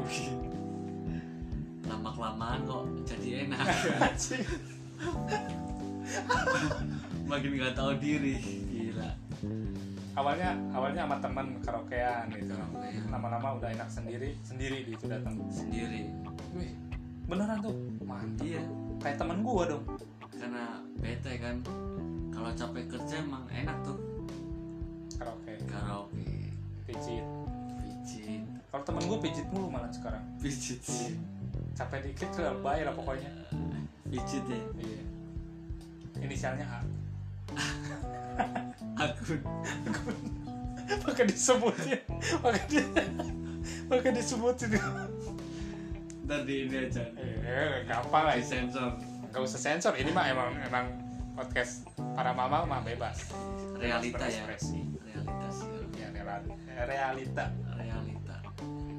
lama 1.91 2.09
kelamaan 2.15 2.63
kok 2.63 2.87
jadi 3.03 3.27
enak. 3.43 3.59
Makin 7.27 7.51
nggak 7.59 7.75
tahu 7.75 7.91
diri. 7.99 8.39
Gila. 8.71 9.11
Awalnya 10.15 10.55
awalnya 10.71 11.03
sama 11.03 11.17
teman 11.19 11.59
karaokean 11.59 12.31
gitu. 12.31 12.55
Lama-lama 13.11 13.59
udah 13.59 13.75
enak 13.75 13.91
sendiri 13.91 14.39
sendiri 14.47 14.87
di 14.87 14.95
itu 14.95 15.11
datang. 15.11 15.35
Sendiri. 15.51 16.07
Wih 16.55 16.90
beneran 17.31 17.57
tuh. 17.63 17.75
Mantap 18.03 18.43
iya. 18.43 18.59
kayak 18.99 19.15
temen 19.15 19.39
gua 19.39 19.63
dong. 19.71 19.83
Karena 20.35 20.83
bete 20.99 21.33
kan. 21.39 21.55
Kalau 22.35 22.51
capek 22.51 22.85
kerja 22.91 23.15
emang 23.23 23.47
enak 23.47 23.77
tuh. 23.87 23.97
Karaoke. 25.15 25.53
Karaoke. 25.63 26.51
Pijit. 26.83 27.25
Pijit. 27.79 28.43
Kalau 28.67 28.83
temen 28.83 29.03
gua 29.07 29.17
pijit 29.23 29.47
mulu 29.55 29.71
malah 29.71 29.87
sekarang. 29.95 30.21
Pijit. 30.43 30.83
Sih 30.83 31.15
capek 31.81 32.13
dikit 32.13 32.29
tuh 32.35 32.45
bayar 32.61 32.91
lah 32.91 32.95
pokoknya. 32.95 33.31
Pijit 34.05 34.43
ya? 34.45 34.59
Iya. 34.77 35.03
Inisialnya 36.21 36.65
A. 36.67 36.79
Akun. 39.07 39.39
Pakai 41.01 41.25
disebutin. 41.25 41.99
Pakai 42.43 42.63
di 42.67 42.77
pakai 43.89 44.11
disebutin 44.15 44.77
ntar 46.31 46.47
di 46.47 46.55
ini 46.63 46.87
aja. 46.87 47.03
Eh 47.43 47.83
gampang 47.83 48.23
lah. 48.23 48.35
Di 48.39 48.45
sensor. 48.47 48.95
Nggak 49.27 49.41
usah 49.43 49.59
sensor. 49.59 49.93
Ini 49.99 50.15
mah 50.15 50.31
emang 50.31 50.49
emang 50.63 50.85
podcast 51.35 51.83
para 52.15 52.31
mama 52.31 52.63
mah 52.63 52.79
bebas. 52.87 53.35
Realita 53.75 54.23
Bebas 54.23 54.31
ya 54.31 54.43
realita 54.47 54.63
sih 54.63 54.83
ya 55.99 56.07
real- 56.15 56.47
realita. 56.87 57.45
Realita. 57.75 58.35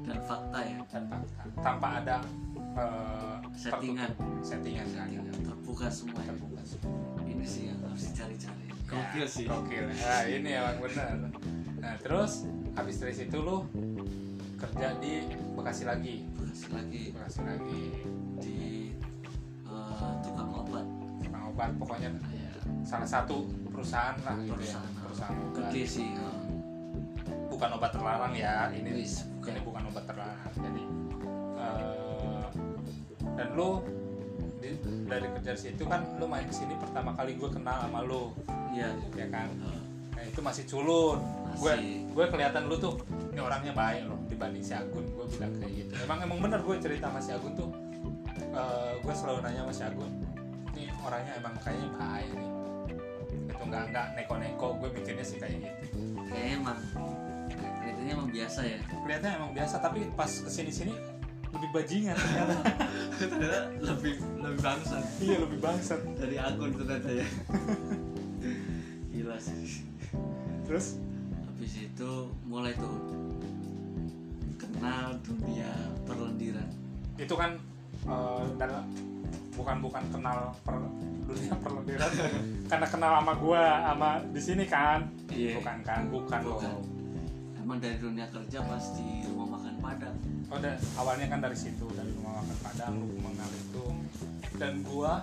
Dan 0.05 0.17
fakta 0.21 0.59
ya. 0.61 0.77
Dan 0.93 1.03
fakta. 1.09 1.41
Tanpa 1.57 1.87
ada 2.05 2.17
eh, 2.53 3.37
Settingan. 3.57 4.11
settingan. 4.45 4.85
Settingan, 4.85 5.33
terbuka 5.41 5.89
semua 5.89 6.21
ya. 6.21 6.29
terbuka 6.29 6.61
ini 7.25 7.45
sih 7.49 7.73
yang 7.73 7.81
harus 7.81 8.13
dicari-cari. 8.13 8.65
Gokil 8.85 9.25
sih. 9.25 9.45
Gokil. 9.49 9.89
Nah, 9.89 10.21
ini 10.29 10.49
emang 10.53 10.77
bener. 10.85 11.17
Nah, 11.81 11.93
terus 11.97 12.45
habis 12.77 13.01
dari 13.01 13.13
situ 13.17 13.41
lu 13.41 13.65
kerja 14.61 15.01
di 15.01 15.33
Bekasi 15.57 15.85
lagi. 15.85 16.32
Bekasi 16.53 16.69
lagi 16.71 17.03
Bekasi 17.09 17.39
lagi. 17.41 17.81
di 18.37 18.59
eh, 19.65 20.13
tukang 20.21 20.53
obat 20.53 20.85
Tukang 21.19 21.43
obat 21.49 21.69
pokoknya 21.75 22.09
ya 22.29 22.53
salah 22.83 23.09
satu 23.09 23.41
perusahaan 23.65 24.13
lah 24.21 24.37
gitu 24.37 24.53
ya. 24.61 24.77
perusahaan 24.77 24.93
Perusahaan 25.01 25.35
obat. 25.39 25.55
gede 25.65 25.83
sih 25.83 26.09
eh. 26.13 26.37
Bukan 27.49 27.69
obat 27.71 27.89
terlarang 27.89 28.33
ya. 28.33 28.69
Ini 28.69 28.89
Wis, 28.93 29.25
ini 29.39 29.59
bukan 29.61 29.81
obat 29.87 30.03
terlarang. 30.05 30.53
Jadi 30.53 30.83
eh, 31.57 32.45
dan 33.33 33.47
lu 33.51 33.81
di- 34.59 34.77
dari 35.05 35.27
kerja 35.33 35.53
situ 35.55 35.83
kan 35.83 36.05
lu 36.15 36.25
main 36.27 36.45
ke 36.45 36.53
sini 36.53 36.77
pertama 36.77 37.11
kali 37.13 37.33
gue 37.33 37.49
kenal 37.49 37.81
sama 37.81 37.99
lu 38.01 38.29
iya 38.69 38.93
ya 39.11 39.25
kan 39.27 39.49
Nah 39.57 39.82
itu 40.33 40.41
masih 40.41 40.63
culun. 40.65 41.21
Gue 41.53 41.73
gue 42.09 42.25
kelihatan 42.27 42.65
lu 42.65 42.75
tuh 42.75 42.97
ini 43.29 43.37
orangnya 43.37 43.69
baik 43.71 44.09
loh 44.09 44.17
dibanding 44.25 44.65
si 44.65 44.73
Agun. 44.73 45.05
Gue 45.13 45.25
bilang 45.29 45.53
kayak 45.61 45.73
gitu. 45.77 45.93
Emang 46.01 46.19
emang 46.25 46.39
bener 46.41 46.59
gue 46.59 46.75
cerita 46.81 47.07
sama 47.07 47.21
si 47.21 47.29
Agun 47.29 47.53
tuh. 47.53 47.69
eh, 48.53 48.91
gue 49.01 49.13
selalu 49.13 49.39
nanya 49.45 49.61
sama 49.63 49.73
si 49.73 49.83
Agun. 49.85 50.11
Ini 50.73 50.89
orangnya 51.05 51.33
emang 51.37 51.53
kayaknya 51.61 51.89
baik 51.93 52.31
nih. 52.33 52.49
Itu 53.53 53.63
nggak 53.63 53.83
nggak 53.93 54.07
neko-neko. 54.17 54.67
Gue 54.81 54.89
mikirnya 54.89 55.25
sih 55.25 55.37
kayak 55.37 55.57
gitu. 55.61 56.01
kayaknya 56.33 56.53
emang 56.57 56.79
kelihatannya 57.53 58.13
emang 58.17 58.29
biasa 58.33 58.59
ya 58.65 58.79
Kelihatannya 58.81 59.35
emang 59.37 59.51
biasa 59.53 59.75
tapi 59.77 59.99
pas 60.17 60.31
ke 60.31 60.49
sini-sini 60.49 60.93
lebih 61.53 61.69
bajingan 61.69 62.17
ternyata. 62.17 62.55
ternyata 63.21 63.59
lebih 63.77 64.13
lebih 64.41 64.59
bangsat 64.65 65.03
iya 65.21 65.37
lebih 65.37 65.59
bangsat. 65.61 66.01
dari 66.17 66.35
akun 66.41 66.73
ternyata 66.73 67.09
ya 67.13 67.27
Terus? 70.73 70.97
Habis 71.37 71.85
itu 71.85 72.11
mulai 72.49 72.73
tuh 72.73 72.97
kenal 74.57 75.13
dunia 75.21 75.69
perlendiran. 76.01 76.65
Itu 77.13 77.37
kan 77.37 77.61
dalam 78.57 78.81
bukan 79.53 79.77
bukan 79.85 80.01
kenal 80.09 80.49
per, 80.65 80.81
dunia 81.29 81.53
perlendiran. 81.61 82.09
Karena 82.73 82.87
kenal 82.89 83.21
sama 83.21 83.33
gua 83.37 83.85
sama 83.85 84.09
di 84.33 84.41
sini 84.41 84.65
kan? 84.65 85.05
Iya. 85.29 85.61
bukan 85.61 85.77
kan? 85.85 86.09
Bukan, 86.09 86.41
Bukan. 86.41 86.65
loh 86.73 86.81
emang 87.61 87.77
dari 87.77 88.01
dunia 88.01 88.25
kerja 88.33 88.65
pas 88.65 88.85
di 88.97 89.29
rumah 89.29 89.61
makan 89.61 89.77
padang. 89.77 90.17
Oh 90.49 90.57
da- 90.57 90.81
awalnya 90.97 91.29
kan 91.29 91.37
dari 91.37 91.53
situ 91.53 91.85
dari 91.93 92.09
rumah 92.17 92.41
makan 92.41 92.57
padang 92.65 92.97
lu 92.97 93.13
mengenal 93.21 93.51
itu 93.53 93.85
dan 94.57 94.81
gua 94.81 95.21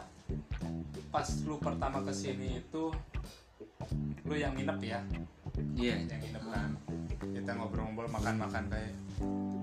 pas 1.10 1.26
lu 1.42 1.58
pertama 1.58 2.06
ke 2.06 2.14
sini 2.14 2.62
itu 2.62 2.94
lu 4.24 4.34
yang 4.38 4.54
nginep 4.54 4.78
ya 4.78 5.02
iya. 5.76 5.94
Yang 6.04 6.20
nginep 6.26 6.44
kan. 6.50 6.70
Kita 7.20 7.50
ngobrol-ngobrol 7.56 8.08
makan-makan 8.10 8.64
kayak. 8.68 8.94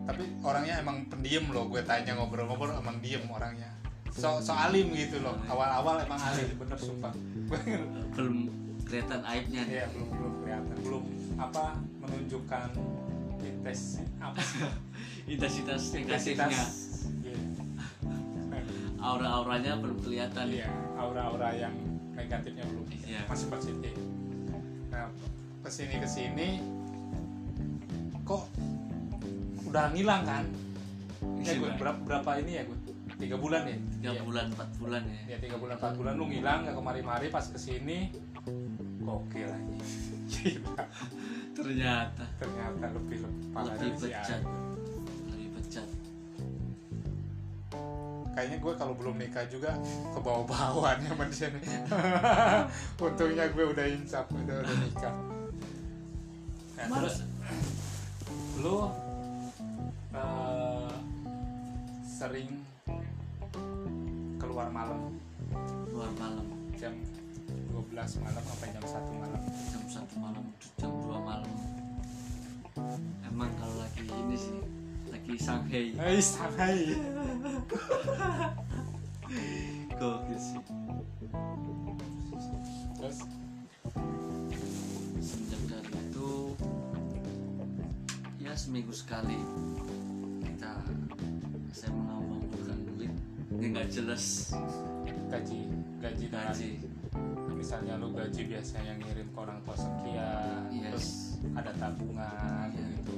Tapi 0.07 0.23
orangnya 0.39 0.75
emang 0.79 1.03
pendiam 1.11 1.45
loh 1.51 1.67
gue 1.67 1.83
tanya 1.83 2.15
ngobrol-ngobrol 2.15 2.77
emang 2.77 2.97
diem 3.03 3.25
orangnya. 3.27 3.71
So, 4.17 4.41
so 4.41 4.55
alim 4.55 4.95
gitu 4.97 5.21
loh. 5.21 5.37
Awal-awal 5.45 6.01
emang 6.01 6.17
alim 6.17 6.49
bener 6.57 6.79
sumpah. 6.79 7.13
Belum 8.15 8.49
kelihatan 8.87 9.21
aibnya. 9.27 9.61
Nih 9.67 9.83
ya 9.83 9.87
belum 9.91 10.09
belum 10.15 10.33
kelihatan. 10.41 10.75
Belum 10.79 11.03
apa 11.37 11.75
menunjukkan 11.99 12.69
intes 13.43 14.01
apa 14.17 14.39
sih? 14.41 14.63
Intensitas 15.27 15.91
intensitas 15.99 16.49
negatifnya 16.49 16.65
Iya. 17.27 17.39
aura-auranya 18.97 19.73
belum 19.83 19.99
kelihatan. 20.01 20.45
Iya 20.49 20.71
aura-aura 20.95 21.51
yang 21.53 21.75
negatifnya 22.15 22.63
belum. 22.65 22.85
Iya. 23.05 23.21
masih 23.27 23.47
positif. 23.51 23.93
Nah 24.89 25.11
ke 25.67 25.71
sini 25.73 25.95
ke 25.99 26.07
sini. 26.07 26.49
Kok 28.23 28.43
udah 29.67 29.91
ngilang 29.91 30.23
kan? 30.23 30.45
Ya 31.43 31.51
gue 31.53 31.67
Iya. 31.67 31.75
berapa, 31.75 31.99
berapa 32.07 32.31
ini 32.39 32.51
ya 32.55 32.63
gue 32.63 32.77
tiga 33.19 33.35
bulan 33.35 33.67
ya? 33.67 33.75
Tiga 33.99 34.11
Iya. 34.15 34.21
bulan 34.23 34.45
empat 34.47 34.69
bulan 34.79 35.03
ya. 35.03 35.19
Ya 35.27 35.37
tiga 35.43 35.59
bulan 35.59 35.75
empat 35.75 35.93
bulan. 35.99 36.13
Lu 36.15 36.23
ngilang 36.23 36.63
nggak 36.63 36.71
kemari-mari 36.71 37.27
pas 37.27 37.43
ke 37.43 37.59
sini 37.59 38.15
gokil 39.03 39.43
aja 39.43 39.75
Gila. 40.31 40.83
ternyata. 41.51 42.23
Ternyata 42.39 42.85
lebih 42.95 43.17
lebih 43.27 43.45
parah 43.51 43.75
lebih 43.75 43.91
pecat. 43.99 44.39
Lebih 45.27 45.49
pecat. 45.51 45.87
Kayaknya 48.31 48.57
gue 48.61 48.73
kalau 48.77 48.93
belum 48.95 49.15
nikah 49.17 49.43
juga 49.51 49.75
ke 50.15 50.19
bawah-bawah 50.21 50.95
nih 51.01 51.09
sama 51.09 51.25
dia 51.27 51.47
nih. 51.51 51.63
Untungnya 53.03 53.45
gue 53.51 53.65
udah 53.67 53.85
insaf 53.89 54.31
udah 54.31 54.63
udah 54.63 54.77
nikah 54.79 55.15
nah, 56.77 56.85
terus 57.01 57.25
lu 58.61 58.77
eh, 60.13 60.93
sering 62.05 62.49
keluar 64.37 64.69
malam? 64.69 65.17
Luar 65.89 66.11
malam. 66.21 66.45
Jam 66.77 66.93
12 67.73 68.21
malam 68.21 68.43
sampai 68.45 68.69
jam 68.69 68.83
1 68.85 69.21
malam? 69.21 69.41
Jam 69.73 69.83
satu 69.89 70.15
malam 70.21 70.45
jam 70.77 70.91
dua 71.01 71.17
malam. 71.17 71.53
Emang 73.25 73.49
kalau 73.57 73.75
lagi 73.81 74.05
ini 74.05 74.37
sih 74.37 74.57
lagi 75.09 75.33
Shanghai 75.41 75.85
Hai 75.97 76.21
Shanghai 76.21 76.77
gokil 79.97 80.37
sih. 80.37 80.61
Terus 82.97 83.17
seminggu 88.57 88.89
sekali. 88.89 89.37
Kita 90.41 90.81
saya 91.69 91.93
mengumpulkan 91.93 92.77
duit 92.89 93.13
ini 93.53 93.65
nggak 93.69 93.87
jelas. 93.93 94.49
Gaji 95.29 95.59
gaji 96.01 96.25
dengan 96.25 96.49
gaji. 96.49 96.71
Misalnya 97.53 97.93
lu 97.97 98.13
gaji 98.13 98.41
biasanya 98.49 98.97
ngirim 98.97 99.27
ke 99.29 99.37
orang 99.37 99.59
tua 99.61 99.75
sekian 99.75 100.61
Yes. 100.69 100.81
terus 100.89 101.07
ada 101.53 101.71
tabungan 101.75 102.69
Iya. 102.73 102.85
gitu. 102.97 103.15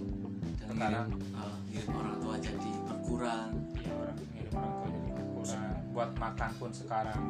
Dan 0.60 0.68
Sekarang? 0.76 1.08
ngirim, 1.12 1.40
eh, 1.40 1.56
ngirim 1.72 1.92
orang 1.96 2.16
tua 2.20 2.36
jadi 2.40 2.72
berkurang. 2.88 3.50
Ya 3.80 3.92
orang 3.96 4.16
ngirim 4.16 4.54
orang 4.56 4.74
tua 4.76 4.90
jadi 4.92 5.10
kurang 5.16 5.76
buat 5.90 6.12
makan 6.16 6.52
pun 6.56 6.72
sekarang 6.72 7.22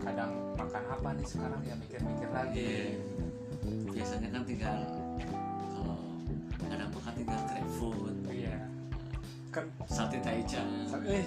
kadang 0.00 0.32
makan 0.56 0.82
apa 0.88 1.08
nih 1.12 1.26
sekarang 1.28 1.60
ya 1.64 1.74
mikir-mikir 1.76 2.28
lagi. 2.32 2.72
Iya. 3.60 3.92
biasanya 3.92 4.28
kan 4.32 4.42
tinggal 4.48 4.78
food 7.80 8.12
iya. 8.28 8.60
Kan 9.48 9.64
sate 9.88 10.20
taichan 10.20 10.68
eh, 11.08 11.24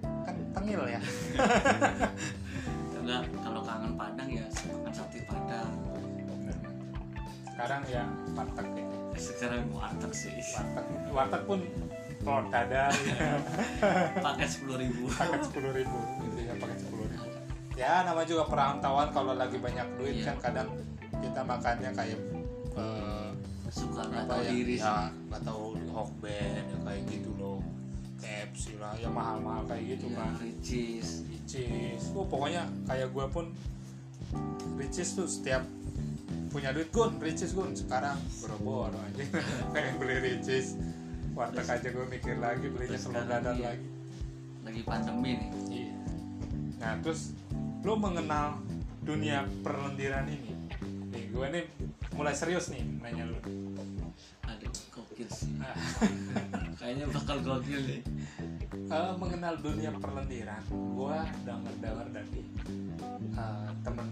kan 0.00 0.34
tengil 0.56 0.82
ya. 0.88 1.00
Enggak 2.96 3.22
kalau 3.44 3.60
kangen 3.60 3.92
padang 3.94 4.28
ya 4.32 4.44
makan 4.48 4.92
sate 4.96 5.20
padang. 5.28 5.72
Sekarang 7.52 7.82
ya 7.92 8.04
warteg 8.32 8.66
ya. 8.72 8.86
Sekarang 9.20 9.68
warteg 9.70 10.12
sih. 10.16 10.32
Warteg 10.32 10.86
warteg 11.12 11.42
pun 11.44 11.60
telur 12.18 12.44
dadar. 12.50 12.92
Pakai 14.26 14.46
sepuluh 14.48 14.76
ribu. 14.80 15.06
Paket 15.12 15.40
sepuluh 15.44 15.72
ribu 15.76 15.98
gitu 16.24 16.38
ya 16.40 16.52
paket 16.56 16.78
sepuluh 16.82 17.06
ribu. 17.06 17.26
Ya 17.78 18.02
nama 18.02 18.26
juga 18.26 18.42
perantauan 18.50 19.14
kalau 19.14 19.38
lagi 19.38 19.54
banyak 19.54 19.86
duit 20.00 20.26
Iya. 20.26 20.34
kan 20.34 20.50
kadang 20.50 20.68
kita 21.22 21.40
makannya 21.46 21.90
kayak 21.94 22.18
eh, 22.74 23.27
suka 23.72 24.02
nggak 24.08 24.24
tahu 24.26 24.40
ya, 24.44 24.50
diri 24.50 24.76
ya 24.80 24.96
nggak 25.28 25.42
tahu 25.44 25.64
hokben 25.92 26.62
ya 26.64 26.76
kayak 26.84 27.02
gitu 27.08 27.30
loh 27.36 27.60
KFC 28.18 28.64
lah 28.82 28.94
ya 28.98 29.08
mahal-mahal 29.12 29.62
kayak 29.70 29.94
gitu 29.94 30.10
ya, 30.10 30.18
kan. 30.18 30.32
Ricis 30.42 31.22
Ricis 31.30 32.02
oh 32.18 32.26
pokoknya 32.26 32.66
kayak 32.90 33.14
gue 33.14 33.26
pun 33.30 33.46
Ricis 34.78 35.14
tuh 35.14 35.30
setiap 35.30 35.62
punya 36.48 36.72
duit 36.72 36.88
gun 36.90 37.20
Ricis 37.20 37.52
gun. 37.52 37.76
Sekarang 37.76 38.16
boro-boro 38.40 38.98
aja. 38.98 39.24
Pengen 39.72 39.94
beli 40.00 40.16
Ricis 40.20 40.76
warteg 41.36 41.70
aja 41.70 41.88
gue 41.94 42.06
mikir 42.10 42.34
lagi 42.42 42.66
belinya 42.66 42.98
iya. 42.98 43.38
lagi 43.38 43.62
lagi. 43.62 44.82
pandemi 44.84 45.38
nih. 45.38 45.50
Iya. 45.70 45.96
Nah 46.82 46.92
terus 47.00 47.32
lo 47.86 47.94
mengenal 47.94 48.58
dunia 49.06 49.46
perlendiran 49.62 50.26
ini. 50.28 50.52
Nih 51.14 51.24
gue 51.30 51.46
nih 51.46 51.64
mulai 52.18 52.34
serius 52.34 52.74
nih 52.74 52.82
nanya 52.98 53.30
lo. 53.30 53.38
aduh 54.50 54.74
gokil 54.90 55.28
sih. 55.30 55.54
Ah, 55.62 55.70
kayaknya 56.82 57.06
bakal 57.14 57.38
gokil 57.46 57.78
nih 57.86 58.02
eh, 58.74 59.12
mengenal 59.14 59.54
dunia 59.62 59.94
perlendiran, 59.94 60.58
gue 60.74 61.18
denger 61.46 61.74
dengar 61.78 62.06
dari 62.10 62.42
eh, 63.38 63.70
temen 63.86 64.08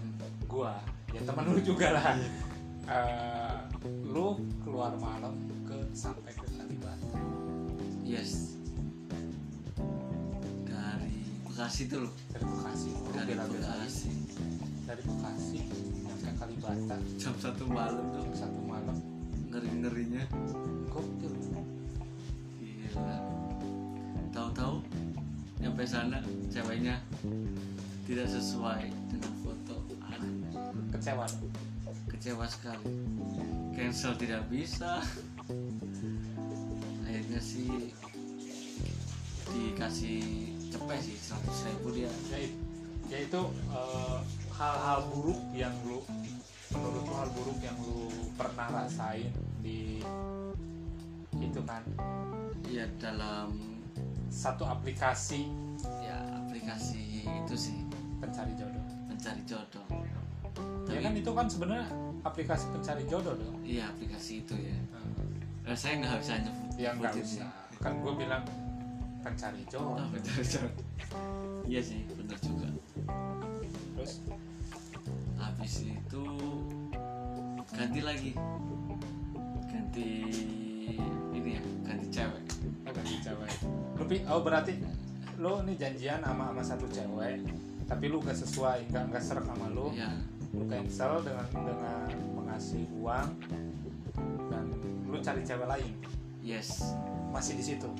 gue, 0.47 0.73
ya 1.11 1.21
temen 1.27 1.43
lu 1.51 1.59
juga 1.59 1.87
lah. 1.99 2.15
Eh, 2.87 3.59
lu 4.07 4.39
keluar 4.63 4.95
malam 4.95 5.35
ke 5.67 5.75
sampai 5.91 6.31
ke 6.31 6.47
Kalibata. 6.55 7.19
yes. 8.07 8.55
Dari 10.63 11.19
Bekasi 11.43 11.91
tuh 11.91 12.07
loh 12.07 12.13
Dari 12.31 12.45
Bekasi, 12.47 12.89
lu 12.95 13.11
dari 13.11 13.33
Bekasi. 13.35 14.11
Dari 14.87 15.01
Bekasi 15.03 15.59
sampai 16.27 16.59
Kalibata. 16.59 16.97
Jam 17.15 17.35
satu 17.39 17.63
malam 17.71 18.05
tuh. 18.11 18.23
Jam 18.27 18.35
satu 18.35 18.61
malam. 18.67 18.97
ngeri 19.47 19.69
ngerinya 19.79 20.23
Gokil. 20.91 21.33
gila. 22.59 23.17
Tahu-tahu 24.35 24.75
nyampe 25.63 25.83
sana 25.87 26.19
ceweknya 26.51 26.99
tidak 28.03 28.27
sesuai 28.27 28.91
dengan 29.07 29.33
foto. 29.39 29.75
Aduh 30.03 30.35
Kecewa. 30.91 31.25
kecewa 32.11 32.45
sekali. 32.49 32.91
Cancel 33.71 34.13
tidak 34.19 34.43
bisa. 34.51 34.99
Akhirnya 37.07 37.39
sih 37.39 37.95
dikasih 39.47 40.19
cepet 40.75 40.99
sih 40.99 41.15
100 41.15 41.67
ribu 41.71 41.87
dia. 41.95 42.11
Ya, 42.35 42.39
ya 43.07 43.17
itu 43.23 43.41
eh, 43.71 44.19
hal-hal 44.57 44.99
buruk 45.13 45.39
yang 45.53 45.73
lu 45.85 46.01
menurut 46.73 47.03
lu 47.05 47.13
hal 47.15 47.29
buruk 47.31 47.59
yang 47.61 47.77
lu 47.79 48.09
pernah 48.35 48.67
rasain 48.83 49.31
di 49.61 50.01
itu 51.37 51.61
kan? 51.63 51.85
Ya 52.67 52.89
dalam 52.97 53.53
satu 54.27 54.65
aplikasi. 54.65 55.47
Ya 56.01 56.17
aplikasi 56.41 57.23
itu 57.23 57.55
sih. 57.55 57.77
Pencari 58.17 58.51
jodoh. 58.57 58.81
Mencari 59.07 59.41
jodoh. 59.45 59.85
Ya 60.89 60.97
Tapi- 60.97 61.03
kan 61.05 61.13
itu 61.13 61.31
kan 61.31 61.45
sebenarnya 61.47 61.87
aplikasi 62.25 62.65
pencari 62.73 63.03
jodoh 63.05 63.37
dong. 63.37 63.61
Iya 63.61 63.93
aplikasi 63.93 64.41
itu 64.43 64.55
ya. 64.57 64.77
Eh, 65.67 65.77
saya 65.77 66.01
nggak 66.01 66.17
bisa 66.19 66.33
nyebut 66.41 66.73
ya 66.79 66.89
nggak 66.95 67.13
usah. 67.19 67.49
kan 67.77 67.93
gue 68.01 68.13
bilang 68.17 68.41
pencari 69.21 69.61
jodoh. 69.69 70.01
Ah, 70.01 70.07
mencari 70.09 70.41
jodoh. 70.43 70.73
Iya 71.69 71.81
sih 71.83 72.01
benar 72.09 72.39
juga. 72.41 72.67
Terus 73.93 74.13
habis 75.67 75.83
itu 75.83 76.23
ganti 77.75 77.99
lagi. 77.99 78.31
Ganti 79.67 80.07
ini 81.35 81.59
ya 81.59 81.61
ganti 81.83 82.07
cewek. 82.07 82.43
Oh 82.87 82.91
ganti 82.95 83.19
cewek? 83.19 83.51
Lu 83.99 84.03
pi- 84.07 84.23
oh 84.31 84.39
berarti 84.47 84.79
lu 85.35 85.59
nih 85.67 85.75
janjian 85.75 86.23
sama 86.23 86.55
sama 86.55 86.63
satu 86.63 86.87
cewek 86.87 87.43
tapi 87.83 88.07
lu 88.07 88.23
gak 88.23 88.39
sesuai 88.39 88.87
nggak 88.95 89.03
nggak 89.11 89.19
serak 89.19 89.43
sama 89.43 89.67
lu. 89.75 89.91
Ya 89.91 90.07
lu 90.55 90.63
cancel 90.71 91.19
dengan 91.19 91.47
dengan 91.51 92.07
mengasih 92.31 92.87
uang 93.03 93.27
dan 94.47 94.71
lu 95.03 95.19
cari 95.19 95.43
cewek 95.43 95.67
lain? 95.67 95.91
Yes. 96.39 96.95
Masih 97.27 97.59
di 97.59 97.75
situ? 97.75 97.91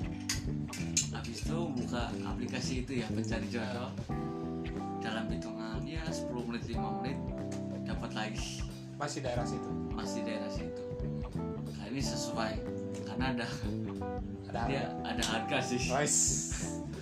Habis 1.12 1.44
itu 1.44 1.58
buka 1.68 2.08
aplikasi 2.24 2.80
itu 2.80 3.04
ya 3.04 3.06
pencari 3.12 3.44
jodoh. 3.52 3.92
Dalam 5.04 5.28
hitungan 5.28 5.84
ya 5.84 6.00
10 6.08 6.32
menit 6.48 6.64
5 6.64 6.96
menit 7.04 7.18
lagi. 8.18 8.66
Masih 8.98 9.22
daerah 9.22 9.46
situ? 9.46 9.70
Masih 9.94 10.20
daerah 10.26 10.50
situ. 10.50 10.82
Nah 11.78 11.86
ini 11.86 12.02
sesuai. 12.02 12.52
Karena 13.06 13.24
ada 13.34 13.46
ada 14.50 14.60
dia 14.66 14.82
harga. 14.90 15.06
ada 15.06 15.22
harga 15.30 15.58
sih. 15.62 15.80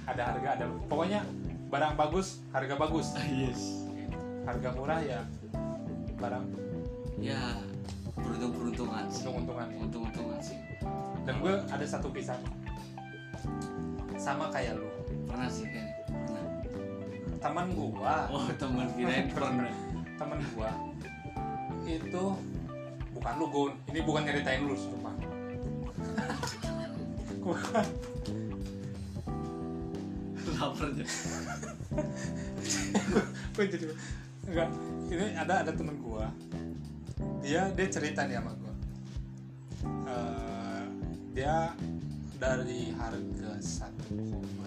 Ada 0.06 0.22
harga 0.22 0.48
ada 0.60 0.66
pokoknya 0.86 1.24
barang 1.72 1.94
bagus 1.96 2.44
harga 2.52 2.74
bagus. 2.76 3.16
Yes. 3.32 3.88
Harga 4.44 4.68
murah 4.76 5.00
ya 5.00 5.20
barang. 6.20 6.44
Ya 7.16 7.40
beruntung 8.12 8.52
beruntungan 8.52 9.04
sih. 9.08 9.24
Untung-untungan 9.24 9.66
ya. 9.72 9.76
untung 9.80 10.02
untungan 10.04 10.40
sih. 10.44 10.58
Dan 11.24 11.40
gue 11.40 11.54
ada 11.64 11.86
satu 11.88 12.12
kisah. 12.12 12.36
Sama 14.20 14.52
kayak 14.52 14.76
lu. 14.76 14.86
Pernah 15.24 15.48
sih 15.48 15.64
kan 15.64 15.86
pernah. 16.06 16.44
Teman 17.40 17.66
gua. 17.72 18.16
Oh 18.32 18.46
teman 18.60 18.88
kirain 18.94 19.26
pernah. 19.32 19.72
Temen 20.16 20.40
gua 20.56 20.70
itu 21.86 22.24
bukan 23.14 23.32
lu 23.38 23.46
gun. 23.48 23.72
Ini 23.90 24.00
bukan 24.02 24.22
nyeritain 24.26 24.66
lu 24.66 24.74
sumpah. 24.74 25.14
Gua 27.40 27.58
lapar 30.56 30.88
aja 30.88 31.04
gua 33.54 33.64
jadi 33.66 33.86
enggak. 34.46 34.68
Ini 35.10 35.26
ada 35.38 35.54
ada 35.62 35.72
temen 35.74 35.96
gua. 36.02 36.26
Dia 37.42 37.70
dia 37.72 37.86
cerita 37.86 38.26
nih 38.26 38.38
sama 38.38 38.52
gua. 38.58 38.74
Eh, 40.06 40.84
dia 41.34 41.70
dari 42.36 42.92
harga 42.98 43.50
1,2 43.58 43.86
terus 44.12 44.65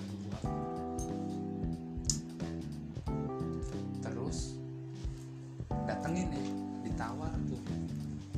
ditawar 6.99 7.31
tuh 7.47 7.63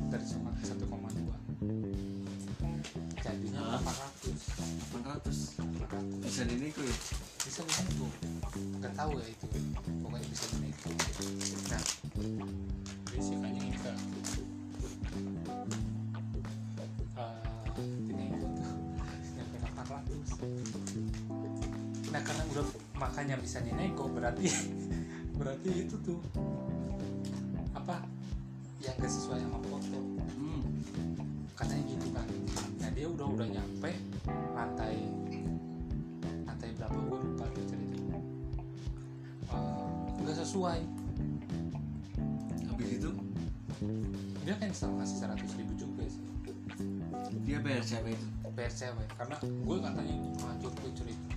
dari 0.06 0.22
1,2 0.22 0.46
jadinya 3.18 3.74
Hah? 3.74 3.82
800 3.82 5.02
800 5.02 6.22
bisa 6.22 6.46
dinego 6.46 6.78
ya? 6.86 6.94
Bisa 7.42 7.66
dinego 7.66 8.06
nggak 8.78 8.94
tahu 8.94 9.18
ya 9.18 9.26
itu. 9.34 9.50
Pokoknya 10.06 10.30
bisa 10.30 10.46
dinego 10.54 10.94
nah 11.74 11.82
risikonya 13.10 13.66
enggak 13.66 13.98
Eh, 17.18 17.42
dinego 18.06 18.46
tuh 18.46 18.70
nyampe 19.42 19.58
800 19.58 22.14
nah 22.14 22.22
karena 22.22 22.46
udah 22.54 22.62
makanya 22.94 23.42
bisa 23.42 23.58
dinego 23.58 24.06
berarti 24.06 24.46
berarti 25.42 25.82
itu 25.82 25.98
tuh 25.98 26.22
yang 28.82 28.94
gak 28.98 29.12
sesuai 29.12 29.38
sama 29.38 29.58
foto. 29.66 29.98
Hmm. 30.34 30.62
katanya 31.54 31.84
gitu 31.86 32.06
kan 32.10 32.26
nah 32.82 32.90
dia 32.90 33.06
udah 33.06 33.26
udah 33.30 33.46
nyampe 33.46 33.90
lantai 34.52 34.96
lantai 36.46 36.68
berapa? 36.74 36.98
Gue 36.98 37.18
lupa 37.22 37.44
tuh 37.54 37.64
ceritanya 37.66 38.18
Eh, 39.52 40.22
nggak 40.24 40.36
sesuai. 40.40 40.80
Habis 42.72 42.88
itu? 42.96 43.10
Dia 44.48 44.54
cancel 44.56 44.90
ngasih 44.96 45.16
100 45.28 45.58
ribu 45.60 45.72
juga 45.76 46.02
sih. 46.08 46.24
Dia 47.44 47.58
bayar 47.60 47.84
cewek 47.84 48.16
itu? 48.16 48.26
Bayar 48.56 48.72
cewek 48.72 49.08
karena 49.18 49.36
gue 49.42 49.76
katanya 49.76 50.14
hancur 50.40 50.72
gue 50.72 50.90
cerita. 50.96 51.28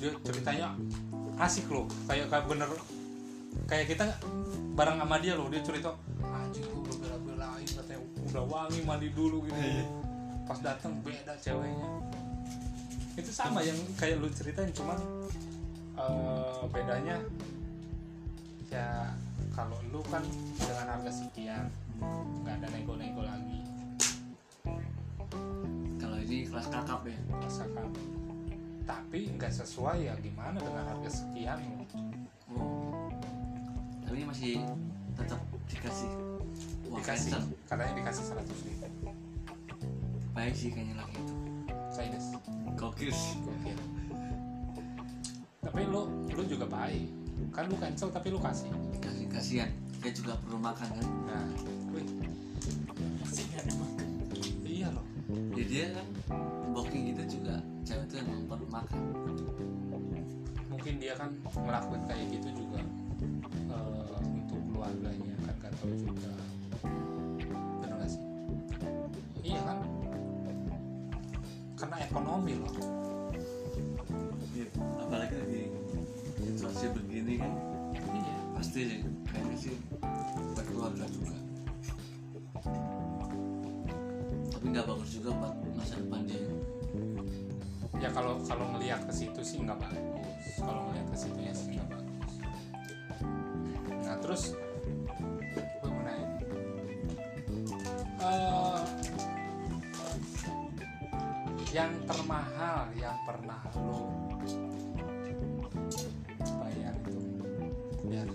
Dia 0.00 0.10
ceritanya 0.26 0.66
asik 1.38 1.66
loh. 1.70 1.86
Kayak 2.10 2.26
kayak 2.32 2.46
bener. 2.50 2.68
Kayak 3.70 3.86
kita 3.94 4.04
bareng 4.74 4.98
sama 5.02 5.16
dia 5.20 5.34
loh 5.34 5.46
dia 5.50 5.62
cerita 5.62 5.94
anjing 6.50 6.66
gue 6.66 6.82
udah 6.82 6.96
bela-belain 6.98 7.62
katanya 7.62 8.02
udah 8.26 8.44
wangi 8.50 8.82
mandi 8.82 9.08
dulu 9.14 9.46
gitu. 9.46 9.62
Pas 10.50 10.58
datang 10.58 10.98
beda 11.06 11.38
ceweknya. 11.38 11.88
Itu 13.14 13.30
sama 13.30 13.62
yang 13.62 13.78
kayak 13.94 14.18
lu 14.18 14.26
ceritain 14.34 14.74
cuman 14.74 14.98
eh, 15.94 16.62
bedanya 16.74 17.22
ya 18.66 19.14
kalau 19.54 19.78
lu 19.94 20.02
kan 20.10 20.26
dengan 20.58 20.86
harga 20.90 21.22
sekian 21.22 21.70
nggak 22.42 22.54
ada 22.58 22.66
nego-nego 22.74 23.22
lagi. 23.22 23.62
Kalau 26.02 26.18
ini 26.18 26.50
kelas 26.50 26.66
kakap 26.66 27.06
ya? 27.06 27.18
Rasakan 27.30 27.86
tapi 28.90 29.30
nggak 29.38 29.54
sesuai 29.54 30.10
ya 30.10 30.18
gimana 30.18 30.58
dengan 30.58 30.82
harga 30.82 31.22
sekian? 31.22 31.62
Oh. 32.58 33.06
Tapi 34.02 34.26
masih 34.26 34.58
tetap 35.14 35.38
dikasih 35.70 36.10
dikasih. 36.98 37.30
cancel 37.30 37.42
katanya 37.70 37.92
dikasih 38.02 38.24
100 38.34 38.66
ribu. 38.66 38.86
Baik 40.34 40.54
sih 40.54 40.68
kayaknya 40.74 40.94
lagi 40.98 41.16
itu. 41.18 41.34
Chinese. 41.94 42.28
Gokil. 42.74 43.10
Sih 43.12 43.38
Gokil. 43.42 43.78
tapi 45.60 45.86
lu 45.86 46.02
lu 46.34 46.42
juga 46.50 46.66
baik. 46.66 47.06
Kan 47.54 47.70
lu 47.70 47.76
cancel 47.78 48.08
tapi 48.10 48.34
lu 48.34 48.40
kasih. 48.42 48.70
Kasih 48.98 49.26
kasihan. 49.30 49.70
Dia 50.00 50.12
juga 50.16 50.34
perlu 50.42 50.58
makan 50.58 50.88
kan? 50.90 51.06
Nah. 51.28 51.46
Wih. 51.94 52.06
Kasihan 53.22 53.64
emang. 53.70 53.92
iya 54.66 54.88
loh. 54.90 55.06
Ya 55.54 55.64
dia 55.66 55.84
kan 55.94 56.06
booking 56.74 57.14
gitu 57.14 57.38
juga. 57.38 57.62
Cewek 57.86 58.06
itu 58.10 58.14
emang 58.22 58.40
perlu 58.50 58.66
makan. 58.66 59.00
Mungkin 60.70 60.94
dia 60.96 61.14
kan 61.14 61.30
ngelakuin 61.54 62.02
kayak 62.08 62.26
gitu 62.34 62.64
juga 62.64 62.80
eh, 63.68 64.16
untuk 64.24 64.60
keluarganya 64.72 65.34
kan 65.44 65.54
gak 65.60 65.72
tahu 65.76 65.92
juga 65.92 66.49
benar 67.80 67.96
gak 68.00 68.10
sih? 68.10 68.22
Iya 69.44 69.60
kan? 69.64 69.78
Karena 71.78 71.96
ekonomi 72.04 72.52
loh. 72.60 72.74
Apalagi 75.00 75.34
lagi 75.40 75.62
situasi 76.40 76.86
begini 76.92 77.40
kan 77.40 77.52
iya. 78.14 78.36
pasti 78.54 78.80
kayaknya 79.26 79.56
sih 79.56 79.74
buat 80.54 80.66
keluarga 80.68 81.04
juga. 81.08 81.36
Tapi 84.52 84.66
nggak 84.70 84.86
bagus 84.86 85.10
juga 85.16 85.30
buat 85.40 85.54
masa 85.72 85.94
depan 85.98 86.20
dia. 86.28 86.42
Ya 88.00 88.08
kalau 88.12 88.40
kalau 88.44 88.64
ngelihat 88.76 89.04
ke 89.08 89.12
situ 89.12 89.40
sih 89.40 89.58
nggak 89.64 89.80
bagus. 89.80 90.44
Kalau 90.60 90.92
ngelihat 90.92 91.06
ke 91.12 91.16
situnya 91.16 91.52
sih 91.56 91.76
nggak 91.76 91.88
bagus. 91.88 92.32
Nah 94.04 94.16
terus 94.20 94.42
yang 101.70 101.94
termahal 102.02 102.90
yang 102.98 103.14
pernah 103.22 103.62
lo 103.78 104.10
bayar 106.58 106.94
itu. 106.98 107.20
Biar 108.10 108.26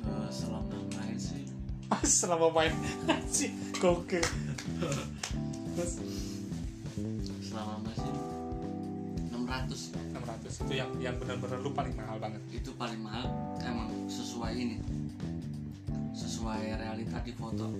Eh, 0.00 0.30
selama 0.32 0.76
main 0.96 1.18
sih? 1.20 1.44
Selama 2.08 2.48
main 2.48 2.72
sih 3.28 3.52
gokil. 3.76 4.24
Terus? 5.76 5.92
Selama 7.44 7.84
main 7.84 7.96
sih 8.00 8.14
600 9.28 9.92
600 10.16 10.64
itu 10.64 10.72
yang 10.72 10.90
yang 10.96 11.14
benar-benar 11.20 11.60
lu 11.60 11.68
paling 11.76 11.92
mahal 11.92 12.16
banget. 12.16 12.40
Itu 12.48 12.72
paling 12.80 13.04
mahal 13.04 13.28
emang 13.60 13.99
sesuai 14.20 14.52
ini. 14.52 14.76
Sesuai 16.12 16.76
realita 16.76 17.16
di 17.24 17.32
foto. 17.32 17.72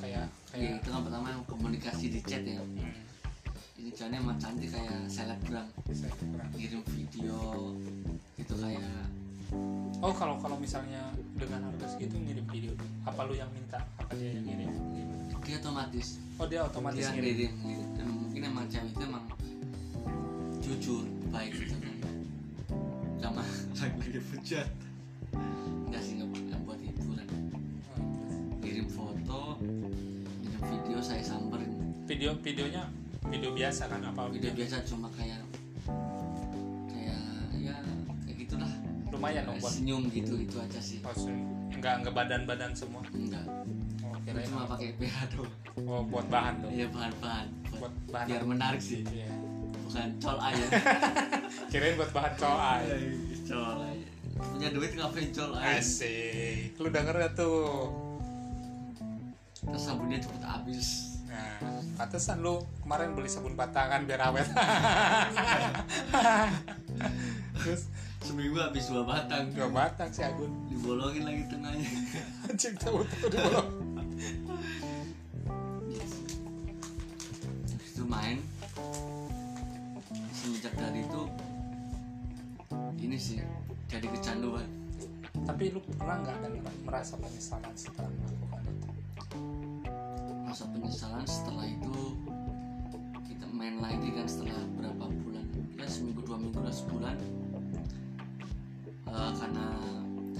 Kayak 0.00 0.04
ya 0.04 0.22
kayak 0.52 0.72
itu 0.80 0.88
kan 0.92 1.00
pertama 1.04 1.26
yang 1.32 1.42
komunikasi 1.44 2.04
di 2.12 2.20
chat 2.24 2.44
ya. 2.44 2.60
Hmm, 2.60 2.92
ini 3.80 3.90
chatnya 3.92 4.20
emang 4.20 4.40
cantik 4.40 4.72
kayak 4.72 5.08
selebgram. 5.08 5.68
Ngirim 6.56 6.80
video 6.88 7.38
gitu 8.40 8.54
kayak. 8.56 9.04
Oh 10.00 10.12
kalau 10.12 10.36
kalau 10.40 10.56
misalnya 10.60 11.12
dengan 11.36 11.70
harga 11.70 11.96
segitu 11.96 12.16
ngirim 12.20 12.44
video 12.48 12.72
apa 13.04 13.24
lu 13.28 13.36
yang 13.36 13.48
minta? 13.52 13.80
Apa 14.00 14.12
dia 14.16 14.36
yang 14.36 14.44
ngirim? 14.44 14.70
Dia 15.44 15.56
otomatis. 15.60 16.20
Oh 16.40 16.46
dia 16.48 16.60
otomatis 16.64 17.00
dia 17.00 17.12
ngirim? 17.12 17.32
ngirim 17.32 17.52
ngirim. 17.64 17.88
dan 17.96 18.06
mungkin 18.08 18.40
emang 18.44 18.64
cewek 18.68 18.90
itu 18.92 19.02
emang 19.04 19.24
jujur 20.60 21.04
baik 21.32 21.52
gitu 21.56 21.76
kan. 21.80 21.96
Sama 23.20 23.44
lagi 23.84 24.16
bejat 24.24 24.68
enggak 25.84 26.00
sih 26.00 26.12
nggak 26.16 26.28
buat- 26.30 26.80
hiburan. 26.80 27.26
Kirim 28.58 28.88
foto 28.88 29.60
kirim 30.40 30.60
video 30.62 30.98
saya 30.98 31.20
samperin. 31.20 31.70
Video 32.04 32.30
videonya 32.36 32.88
video 33.24 33.52
biasa 33.52 33.86
kan 33.86 34.00
apa 34.02 34.28
video 34.28 34.52
biasa 34.52 34.80
cuma 34.84 35.12
kayak 35.12 35.40
kayak 36.88 37.20
ya 37.54 37.76
kayak 38.24 38.36
gitulah. 38.38 38.72
Lumayan 39.10 39.44
dong 39.46 39.58
buat 39.58 39.68
senyum 39.70 40.02
gitu 40.08 40.34
itu 40.38 40.56
aja 40.56 40.80
sih. 40.80 40.98
Oh, 41.00 41.12
se- 41.12 41.44
nggak 41.74 41.94
nggak 42.02 42.14
badan 42.14 42.42
badan 42.44 42.72
semua? 42.72 43.04
Enggak. 43.10 43.44
Oh, 44.00 44.16
kirain 44.22 44.48
cuma 44.48 44.64
pakai 44.66 44.96
BH 44.96 45.16
doang. 45.30 45.52
Oh 45.84 46.02
buat 46.02 46.26
bahan 46.26 46.54
dong? 46.58 46.72
Iya 46.72 46.86
bahan-bahan 46.88 47.46
buat 47.74 47.92
bahan. 48.08 48.26
biar 48.26 48.42
menarik 48.46 48.80
sih. 48.80 49.04
Iya. 49.04 49.28
bukan 49.84 50.10
col 50.18 50.38
aja 50.40 50.64
kirain 51.70 51.94
buat 51.94 52.10
bahan 52.10 52.32
col 52.34 52.58
aja 52.58 52.94
punya 53.44 54.68
duit 54.72 54.92
ngapain 54.96 55.28
col 55.30 55.52
asik. 55.60 56.74
Lu 56.80 56.88
denger 56.88 57.14
gak 57.14 57.32
tuh? 57.36 57.92
Terus 59.64 59.82
sabunnya 59.84 60.18
cepet 60.20 60.42
habis. 60.44 61.20
Nah, 61.28 61.58
pantesan 61.98 62.40
lu 62.40 62.62
kemarin 62.84 63.12
beli 63.12 63.28
sabun 63.28 63.58
batangan 63.58 64.06
biar 64.06 64.32
awet. 64.32 64.46
Terus? 67.64 67.90
Seminggu 68.24 68.56
habis 68.56 68.88
dua 68.88 69.04
batang. 69.04 69.52
Dua 69.52 69.68
batang 69.68 70.08
si 70.08 70.24
Agun. 70.24 70.48
dibolongin 70.72 71.28
lagi 71.28 71.44
tengahnya. 71.44 71.90
Anjing 72.48 72.74
tahu 72.80 73.04
tahu 73.04 73.28
di 73.28 73.36
bawah. 73.36 73.66
itu 77.94 78.02
main 78.10 78.42
ini 83.14 83.22
sih 83.22 83.38
jadi 83.86 84.10
kecanduan. 84.10 84.66
Tapi 85.46 85.70
lu 85.70 85.78
pernah 85.86 86.18
nggak 86.18 86.34
ada 86.34 86.50
merasa 86.82 87.14
penyesalan 87.14 87.70
setelah 87.78 88.10
melakukan 88.10 88.62
itu? 88.66 88.90
masa 90.42 90.66
penyesalan 90.74 91.22
setelah 91.22 91.62
itu 91.62 91.94
kita 93.22 93.46
main 93.54 93.78
lagi 93.78 94.10
kan 94.18 94.26
setelah 94.26 94.58
berapa 94.74 95.06
bulan? 95.06 95.46
Ya 95.78 95.86
seminggu 95.86 96.26
dua 96.26 96.42
minggu 96.42 96.58
lah 96.58 96.74
sebulan. 96.74 97.14
Eh, 99.06 99.32
karena 99.38 99.66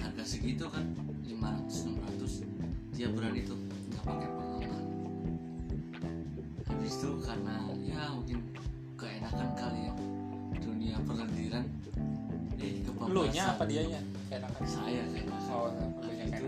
harga 0.03 0.25
segitu 0.27 0.67
kan 0.67 0.83
500 1.31 1.95
600 1.95 2.43
dia 2.99 3.07
berani 3.07 3.47
tuh 3.47 3.59
nggak 3.95 4.03
pakai 4.03 4.29
pengaman 4.35 4.83
habis 6.67 6.95
itu 6.99 7.11
karena 7.23 7.55
ya 7.87 8.03
mungkin 8.19 8.43
keenakan 8.99 9.49
kali 9.55 9.81
ya 9.87 9.95
dunia 10.59 10.99
perlendiran 11.07 11.71
eh 12.97 13.09
Lu 13.09 13.23
nya 13.27 13.45
apa? 13.51 13.65
Kayak 13.65 14.01
enakan. 14.31 14.65
saya 14.65 15.03
kayaknya 15.07 15.39
Oh, 15.51 15.71
nya 16.09 16.25
itu 16.27 16.47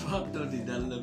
foto 0.00 0.40
di 0.46 0.60
dalam 0.62 1.02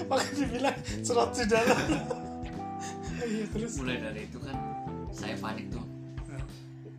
Makanya 0.00 0.32
dibilang 0.36 0.76
serot 1.02 1.30
di 1.32 1.44
dalam. 1.44 1.78
Iya 3.18 3.44
terus. 3.50 3.72
mulai 3.76 3.98
dari 3.98 4.20
itu 4.24 4.38
kan 4.38 4.56
saya 5.10 5.34
panik 5.36 5.68
tuh 5.68 5.82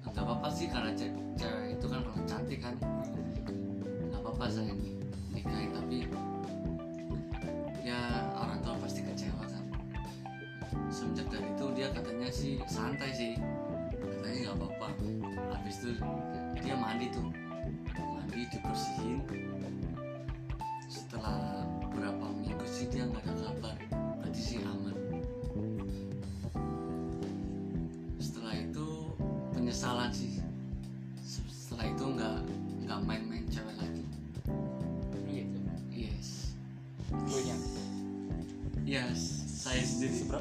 nggak 0.04 0.20
apa-apa 0.20 0.48
sih 0.52 0.68
karena 0.68 0.92
ce- 0.92 1.10
cewek 1.34 1.80
itu 1.80 1.86
kan 1.88 2.00
kalau 2.04 2.22
cantik 2.28 2.60
kan 2.60 2.76
nggak 4.04 4.20
apa-apa 4.20 4.46
saya 4.46 4.74
ni- 4.76 5.00
nikahin 5.32 5.72
tapi 5.72 5.98
ya 7.82 8.02
semenjak 11.00 11.32
dari 11.32 11.48
itu 11.48 11.66
dia 11.80 11.88
katanya 11.96 12.28
sih 12.28 12.60
santai 12.68 13.16
sih. 13.16 13.32
Katanya 14.04 14.52
nggak 14.52 14.56
apa-apa. 14.60 14.88
Habis 15.56 15.76
itu 15.80 15.92
dia 16.60 16.76
mandi 16.76 17.08
tuh. 17.16 17.32
Mandi 17.96 18.44
dibersihin 18.52 19.24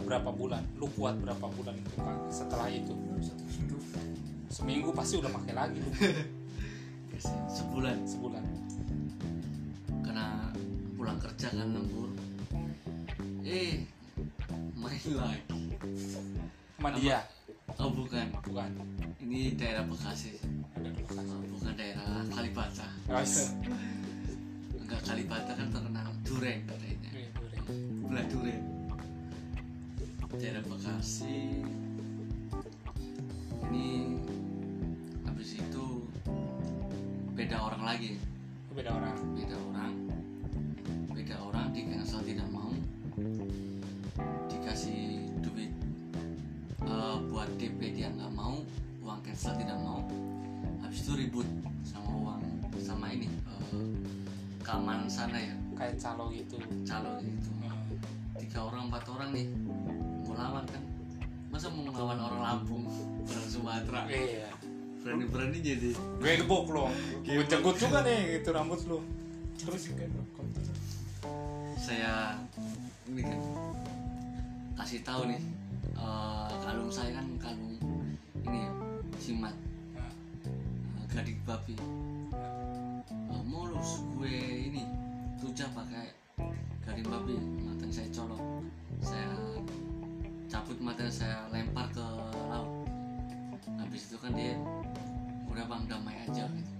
berapa 0.09 0.33
bulan? 0.33 0.64
Lu 0.81 0.88
kuat 0.97 1.21
berapa 1.21 1.47
bulan 1.53 1.77
itu 1.77 1.92
kan? 2.01 2.16
Setelah 2.33 2.73
itu. 2.73 2.97
Seminggu 4.49 4.88
pasti 4.97 5.21
udah 5.21 5.29
pakai 5.29 5.53
lagi 5.53 5.77
lu 5.85 5.92
sebulan? 7.61 7.97
Sebulan. 8.09 8.44
karena 10.09 10.49
pulang 10.97 11.21
kerja 11.21 11.53
kan 11.53 11.68
lembur 11.68 12.09
eh 13.44 13.85
main 14.73 15.11
lagi. 15.12 15.77
Sama 16.81 16.88
dia. 16.97 17.21
oh 17.77 17.92
bukan. 17.92 18.33
Bukan. 18.40 18.71
Ini 19.21 19.53
daerah 19.61 19.85
Bekasi. 19.85 20.40
Oh, 20.40 21.42
bukan 21.53 21.73
daerah 21.77 22.25
Kalibata. 22.33 22.88
Guys. 23.05 23.53
Enggak 24.79 25.01
Kalibata 25.05 25.53
kan 25.53 25.68
terkenal. 25.68 26.09
Duren 26.25 26.59
katanya. 26.64 27.11
Gula 28.01 28.23
duren 28.33 28.78
daerah 30.37 30.61
Bekasi. 30.61 31.64
Ini 33.69 33.88
habis 35.25 35.57
itu 35.57 36.05
beda 37.33 37.57
orang 37.57 37.83
lagi. 37.88 38.21
Beda 38.77 38.93
orang. 38.93 39.17
Beda 39.33 39.57
orang. 39.73 39.95
Beda 41.17 41.37
orang 41.41 41.73
di 41.73 41.81
cancel 41.88 42.21
tidak 42.21 42.49
mau 42.53 42.69
dikasih 44.53 45.33
duit 45.41 45.73
eh, 46.85 47.17
buat 47.33 47.49
DP 47.57 47.97
dia 47.97 48.12
nggak 48.12 48.33
mau 48.37 48.61
uang 49.01 49.21
cancel 49.25 49.57
tidak 49.57 49.81
mau. 49.81 50.05
Habis 50.85 51.09
itu 51.09 51.12
ribut 51.25 51.49
sama 51.88 52.12
uang 52.12 52.43
sama 52.77 53.09
ini 53.17 53.33
eh, 53.33 53.97
keamanan 54.61 55.09
sana 55.09 55.41
ya. 55.41 55.57
Kayak 55.73 55.97
calo 56.05 56.29
gitu. 56.37 56.61
Calon 56.85 57.17
gitu. 57.25 57.51
Tiga 58.38 58.71
orang 58.71 58.93
empat 58.93 59.05
orang 59.09 59.31
nih 59.35 59.47
mau 60.38 60.46
lawan 60.46 60.64
kan? 60.70 60.83
Masa 61.51 61.66
mau 61.74 61.83
melawan 61.83 62.18
orang 62.22 62.40
Lampung 62.46 62.87
orang 63.27 63.48
Sumatera? 63.51 64.07
Iya. 64.07 64.55
Berani 65.03 65.24
berani 65.27 65.59
jadi. 65.59 65.90
Gue 65.98 66.33
gebuk 66.38 66.70
lo 66.70 66.94
gue 67.27 67.44
jenggut 67.51 67.74
juga 67.74 68.07
nih 68.07 68.38
gitu 68.38 68.55
rambut 68.55 68.79
lo 68.87 69.03
terus 69.59 69.90
saya 71.74 72.38
ini 73.11 73.27
kan 73.27 73.40
kasih 74.79 75.03
tahu 75.03 75.27
nih 75.27 75.42
eh, 75.98 76.51
kalung 76.62 76.94
saya 76.94 77.11
kan 77.18 77.27
kalung 77.42 77.74
ini 78.46 78.59
ya 78.62 78.72
simat. 79.18 79.55
Nah, 79.98 80.12
eh, 81.03 81.07
gading 81.11 81.42
babi. 81.42 81.74
Eh, 83.11 83.42
mulus 83.42 84.07
gue 84.14 84.31
ini 84.70 84.87
tuja 85.42 85.66
pakai 85.74 86.14
gading 86.87 87.07
babi 87.11 87.35
matanya 87.66 87.92
saya 87.98 88.09
colok. 88.14 88.42
Saya 89.03 89.47
cabut 90.48 90.78
matanya 90.80 91.12
saya 91.12 91.37
lempar 91.52 91.87
ke 91.92 92.04
laut. 92.48 92.88
Habis 93.78 94.08
itu 94.08 94.16
kan 94.16 94.32
dia 94.32 94.56
udah 95.48 95.64
bang 95.68 95.84
damai 95.84 96.16
aja 96.24 96.48
gitu. 96.48 96.72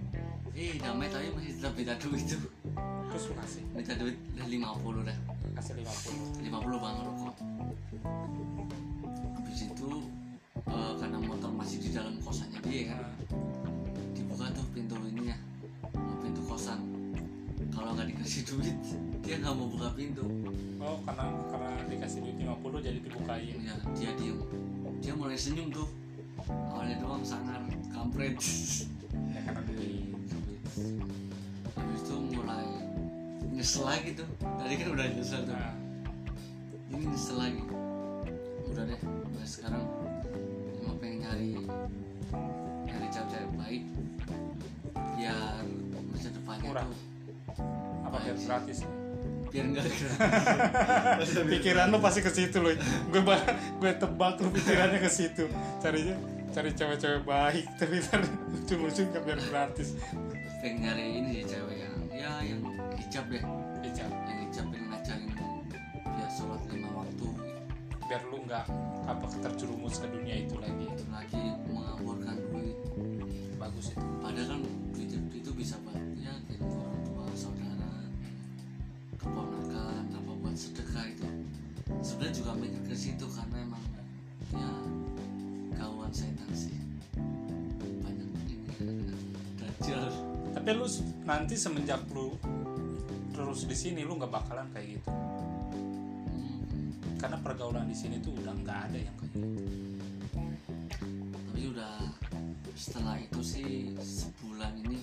Eh 0.57 0.81
damai 0.81 1.07
tapi 1.13 1.29
masih 1.37 1.53
tetap 1.61 1.73
minta 1.77 1.95
duit 2.01 2.25
tuh 2.27 2.43
terus 3.09 3.25
lu 3.31 3.35
kasih 3.41 3.63
minta 3.77 3.93
duit 3.95 4.17
50 4.41 5.09
dah. 5.09 5.19
Kasih 5.61 5.73
50 5.85 6.49
50 6.49 6.85
bang 6.85 6.97
rokok. 7.05 7.37
Habis 9.37 9.61
itu 9.69 9.91
eh, 10.65 10.93
karena 10.97 11.19
motor 11.21 11.53
masih 11.53 11.79
di 11.85 11.91
dalam 11.93 12.17
kosannya 12.25 12.61
dia 12.65 12.97
kan 12.97 12.99
Nah, 13.05 14.05
dibuka 14.15 14.47
tuh 14.57 14.67
pintu 14.73 14.95
ininya 15.09 15.37
kalau 17.79 17.95
nggak 17.95 18.09
dikasih 18.11 18.43
duit 18.51 18.79
dia 19.23 19.39
nggak 19.39 19.55
mau 19.55 19.71
buka 19.71 19.89
pintu. 19.95 20.27
Oh 20.83 20.99
karena 21.07 21.31
karena 21.53 21.71
dikasih 21.87 22.19
duit 22.27 22.37
50 22.43 22.87
jadi 22.91 22.99
dibukain. 22.99 23.57
Ya 23.63 23.75
dia 23.95 24.11
diem. 24.19 24.39
Dia 24.99 25.13
mulai 25.15 25.39
senyum 25.39 25.71
tuh. 25.71 25.87
Awalnya 26.49 26.99
doang 26.99 27.23
sangar 27.23 27.63
kampret. 27.95 28.35
Ya 29.31 29.41
karena 29.47 29.63
duit. 29.69 30.17
Habis 31.77 32.01
itu 32.03 32.15
mulai 32.35 32.67
nyesel 33.55 33.85
lagi 33.87 34.11
tuh. 34.19 34.29
Tadi 34.43 34.75
kan 34.75 34.89
udah 34.97 35.07
nyesel 35.13 35.41
tuh. 35.47 35.55
Nah, 35.55 35.75
ini 36.91 37.05
nyesel 37.15 37.37
lagi. 37.39 37.63
Udah 38.75 38.83
deh 38.89 39.01
mulai 39.07 39.49
sekarang. 39.49 39.85
Emang 40.83 40.97
pengen 40.99 41.19
nyari 41.23 41.51
nyari 42.91 43.07
cewek-cewek 43.13 43.51
baik. 43.55 43.85
Biar 45.15 45.63
masa 46.11 46.29
depannya 46.35 46.71
Murah. 46.75 46.87
tuh 46.89 47.08
apa 48.09 48.17
biar 48.25 48.37
gratis? 48.41 48.79
Biar 49.49 49.65
enggak 49.69 49.85
gratis. 49.93 51.31
Pikiran 51.37 51.93
lu 51.93 51.99
pasti 52.01 52.21
ke 52.25 52.33
situ 52.33 52.59
loh 52.61 52.73
gue 53.13 53.21
gue 53.81 53.93
tebak 53.97 54.41
lu 54.41 54.49
pikirannya 54.53 54.99
ke 55.01 55.11
situ. 55.13 55.45
Carinya 55.81 56.17
cari 56.49 56.73
cewek-cewek 56.73 57.23
baik 57.29 57.65
tapi 57.77 58.01
ntar 58.09 58.25
ujung-ujung 58.57 59.13
gak 59.13 59.23
biar 59.29 59.41
gratis. 59.53 59.95
Pengen 60.65 60.89
nyari 60.89 61.05
ini 61.21 61.31
sih 61.39 61.45
cewek 61.55 61.77
yang 61.85 61.97
ya 62.11 62.33
yang 62.43 62.61
hijab 62.97 63.25
deh 63.29 63.45
hijab. 63.85 64.11
Yang 64.11 64.39
hijab 64.49 64.67
yang 64.73 64.87
ngajarin 64.89 65.31
biar 66.03 66.31
sholat 66.33 66.63
lima 66.73 66.91
waktu. 66.97 67.27
Biar 68.09 68.23
lu 68.33 68.41
nggak 68.49 68.65
apa 69.05 69.25
terjerumus 69.45 70.01
ke 70.01 70.09
dunia 70.09 70.37
itu 70.49 70.57
lagi. 70.57 70.85
Itu 70.89 71.05
lagi 71.13 71.43
mengamburkan 71.69 72.41
duit. 72.49 72.77
Bagus 73.61 73.93
itu. 73.93 74.07
Padahal 74.25 74.49
kan 74.49 74.61
duit 74.97 75.13
itu, 75.13 75.51
bisa 75.53 75.77
buat 75.85 76.01
ya 76.17 76.33
gitu 76.49 76.65
orang 76.65 77.01
tua 77.05 77.25
saudara 77.37 77.68
sedekah 80.59 81.07
itu. 81.07 81.29
Sebenarnya 82.03 82.35
juga 82.35 82.53
mikir 82.59 82.83
ke 82.91 82.97
situ 82.99 83.27
karena 83.31 83.57
emang 83.63 83.85
ya 84.51 84.71
kawan 85.79 86.11
setan 86.11 86.51
sih. 86.51 86.75
Banyak 88.03 88.29
ini. 88.51 88.57
Dajjal. 89.63 90.11
Tapi 90.59 90.69
lu 90.75 90.87
nanti 91.23 91.55
semenjak 91.55 92.03
lu 92.11 92.35
terus 93.31 93.71
di 93.71 93.77
sini 93.79 94.03
lu 94.03 94.19
nggak 94.19 94.35
bakalan 94.35 94.67
kayak 94.75 94.99
gitu. 94.99 95.11
Hmm, 95.15 96.91
karena 97.23 97.39
pergaulan 97.39 97.87
di 97.87 97.95
sini 97.95 98.19
tuh 98.19 98.35
udah 98.35 98.51
nggak 98.59 98.79
ada 98.91 98.99
yang 98.99 99.15
kayak 99.15 99.33
gitu. 99.39 99.63
Tapi 101.31 101.63
udah 101.71 101.95
setelah 102.75 103.15
itu 103.23 103.41
sih 103.47 103.95
sebulan 104.03 104.75
ini 104.83 104.99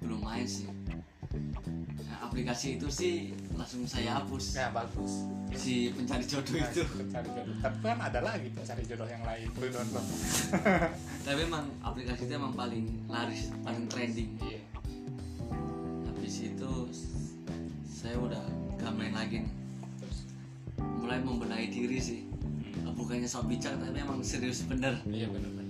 belum 0.00 0.24
main 0.24 0.48
sih. 0.48 0.68
Nah, 2.08 2.28
aplikasi 2.28 2.80
itu 2.80 2.88
sih 2.88 3.36
langsung 3.54 3.82
saya 3.86 4.20
hapus. 4.20 4.44
Ya 4.54 4.68
bagus. 4.70 5.12
Si 5.54 5.94
pencari 5.94 6.24
jodoh 6.26 6.58
Nah, 6.58 6.66
itu. 6.66 6.82
pencari 6.82 7.28
jodoh. 7.30 7.54
Tapi 7.62 7.76
kan 7.80 7.98
ada 8.02 8.20
lagi 8.20 8.48
pencari 8.50 8.82
jodoh 8.84 9.06
yang 9.06 9.22
lain 9.22 9.46
nonton 9.54 10.04
tapi 11.26 11.40
emang 11.40 11.64
aplikasi 11.80 12.26
itu 12.26 12.34
emang 12.34 12.52
paling 12.52 12.84
laris 13.06 13.54
paling 13.62 13.86
trending. 13.86 14.34
Iya. 14.42 14.60
Habis 16.04 16.34
itu 16.44 16.72
saya 17.86 18.18
udah 18.18 18.42
gak 18.76 18.92
main 18.92 19.14
lagi 19.14 19.46
nih. 19.46 19.54
Terus? 20.02 20.18
Mulai 21.00 21.18
membenahi 21.22 21.66
diri 21.70 21.98
sih. 21.98 22.20
Bukannya 22.94 23.26
sok 23.26 23.50
bijak 23.50 23.74
tapi 23.74 23.98
emang 23.98 24.22
serius 24.22 24.62
bener. 24.66 24.94
Iya 25.04 25.26
benar-benar 25.30 25.63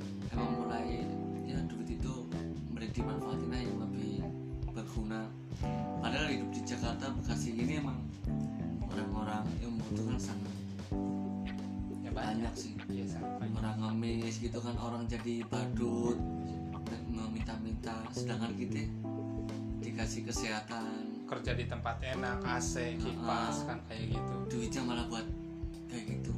orang 13.55 13.77
ngemis 13.79 14.39
gitu 14.39 14.59
kan 14.59 14.75
orang 14.77 15.07
jadi 15.07 15.47
badut 15.47 16.19
meminta-minta. 17.09 17.95
Sedangkan 18.11 18.53
kita 18.55 18.85
dikasih 19.81 20.27
kesehatan. 20.27 21.25
Kerja 21.25 21.57
di 21.57 21.65
tempat 21.65 22.05
enak 22.05 22.45
AC 22.45 23.01
kipas 23.01 23.65
Ah. 23.65 23.73
kan 23.73 23.79
kayak 23.89 24.13
gitu. 24.13 24.35
Duitnya 24.51 24.83
malah 24.85 25.07
buat 25.09 25.25
kayak 25.89 26.21
gitu 26.21 26.35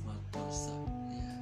buat 0.00 0.20
dosa 0.32 0.72
ya. 1.10 1.36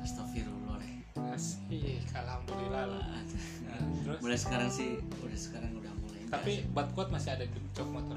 Astagfirullah 0.00 0.80
deh 0.80 0.94
asik 1.36 2.08
alhamdulillah 2.14 2.84
lah. 2.88 3.04
Nah, 3.04 3.80
terus? 4.00 4.18
Mulai 4.22 4.38
sekarang 4.38 4.70
sih 4.72 4.96
udah 5.20 5.38
sekarang 5.38 5.70
udah 5.76 5.92
mulai. 6.00 6.20
Tapi 6.30 6.52
buat 6.72 6.88
kuat 6.96 7.08
masih 7.12 7.36
ada 7.36 7.44
di 7.44 7.58
jok 7.76 7.88
motor? 7.92 8.16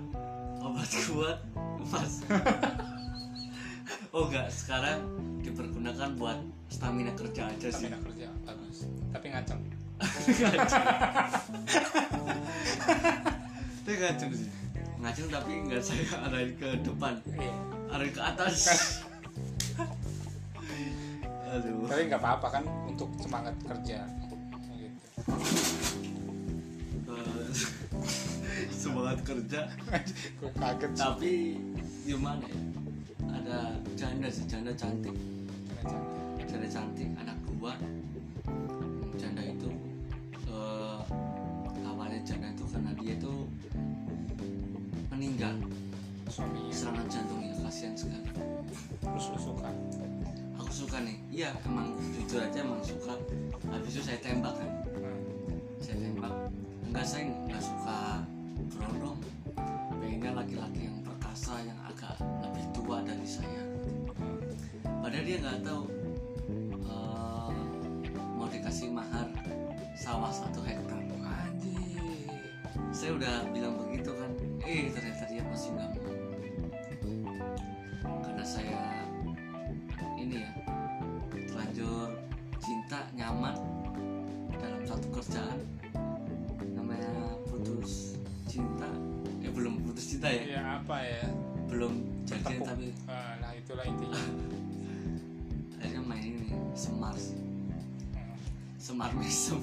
Obat 0.64 0.90
kuat? 1.12 1.40
Mas 1.88 2.24
oh 4.14 4.28
enggak. 4.28 4.48
Sekarang 4.52 5.00
dipergunakan 5.44 6.10
buat 6.20 6.40
stamina 6.72 7.12
kerja 7.16 7.48
aja 7.52 7.68
sih. 7.72 7.88
Stamina 7.88 8.00
kerja 8.04 8.28
bagus. 8.44 8.86
Tapi 9.12 9.28
ngaceng 9.32 9.62
itu 13.82 13.92
ngacung 13.98 14.30
sih. 14.30 14.50
Ngacung 15.02 15.28
tapi 15.34 15.52
nggak 15.66 15.82
saya 15.82 16.06
arahin 16.30 16.54
ke 16.60 16.70
depan. 16.86 17.18
Iya. 17.34 17.54
Arahin 17.90 18.14
ke 18.14 18.22
atas. 18.22 18.58
Aduh. 21.50 21.88
Tapi 21.90 22.02
nggak 22.12 22.22
apa-apa 22.22 22.62
kan 22.62 22.64
untuk 22.86 23.10
semangat 23.18 23.56
kerja. 23.66 24.06
Gitu. 24.06 24.36
Eh, 27.10 27.50
semangat 28.86 29.18
kerja. 29.26 29.66
Kaget 30.62 30.92
tapi 30.94 31.58
gimana 32.06 32.46
ya 32.46 32.77
ada 33.32 33.76
janda 33.96 34.28
sih 34.32 34.46
janda 34.48 34.72
cantik. 34.76 35.16
Janda 36.48 36.68
cantik 36.68 37.10
anak 37.20 37.38
dua 37.48 37.74
janda 39.20 39.44
itu 39.44 39.70
eh, 40.48 41.00
awalnya 41.84 42.20
janda 42.24 42.52
itu 42.52 42.64
karena 42.72 42.92
dia 43.00 43.14
itu 43.16 43.34
meninggal. 45.12 45.56
Suaminya. 46.28 46.76
Serangan 46.76 47.08
jantungnya 47.08 47.56
kasihan 47.64 47.96
sekali. 47.96 48.30
Terus 49.00 49.26
lu 49.32 49.40
suka? 49.40 49.70
Aku 50.60 50.72
suka 50.72 50.98
nih. 51.00 51.18
Iya 51.32 51.50
emang 51.64 51.96
jujur 52.16 52.44
aja 52.44 52.60
emang 52.60 52.84
suka. 52.84 53.16
Habis 53.72 53.92
itu 53.96 54.02
saya 54.04 54.20
tembak 54.20 54.54
kan. 54.60 54.72
Hmm. 54.96 55.20
saya 55.80 55.96
tembak. 56.04 56.34
Enggak 56.88 57.06
saya 57.08 57.24
nggak 57.48 57.64
suka 57.64 58.00
berondong 58.76 59.20
pengennya 60.02 60.32
laki-laki 60.34 60.82
yang 60.90 60.98
perkasa 61.06 61.54
yang 61.64 61.80
agak 61.88 62.16
saya 63.28 63.60
padahal 65.04 65.26
dia 65.28 65.38
nggak 65.44 65.60
tahu 65.68 65.84
eh, 66.80 67.52
mau 68.40 68.48
dikasih 68.48 68.88
mahar 68.96 69.28
sawah 70.00 70.32
satu 70.32 70.64
hektar. 70.64 70.96
Anjir. 71.28 72.32
saya 72.96 73.20
udah 73.20 73.52
bilang 73.52 73.76
begitu 73.84 74.16
kan 74.16 74.32
eh 74.64 74.88
ternyata 74.96 75.28
dia 75.28 75.44
masih 75.44 75.76
nggak 75.76 75.90
mau. 76.00 76.16
Karena 78.24 78.46
saya 78.48 79.04
ini 80.16 80.48
ya 80.48 80.52
terlanjur 81.36 82.16
cinta 82.64 83.12
nyaman 83.12 83.60
dalam 84.56 84.82
satu 84.88 85.08
kerjaan. 85.12 85.60
Namanya 86.64 87.36
putus 87.52 88.16
cinta. 88.48 88.88
Eh 89.44 89.52
belum 89.52 89.84
putus 89.84 90.16
cinta 90.16 90.32
ya? 90.32 90.44
Ya 90.48 90.62
apa 90.80 90.96
ya? 91.04 91.28
belum 91.68 91.94
jadian 92.24 92.64
Tepuk. 92.64 92.68
tapi 92.68 92.88
nah 93.06 93.17
itulah 93.58 93.86
intinya. 93.86 94.22
akhirnya 95.82 96.02
main 96.06 96.24
ini 96.24 96.54
semar 96.78 97.16
semar 98.78 99.12
mesum 99.18 99.62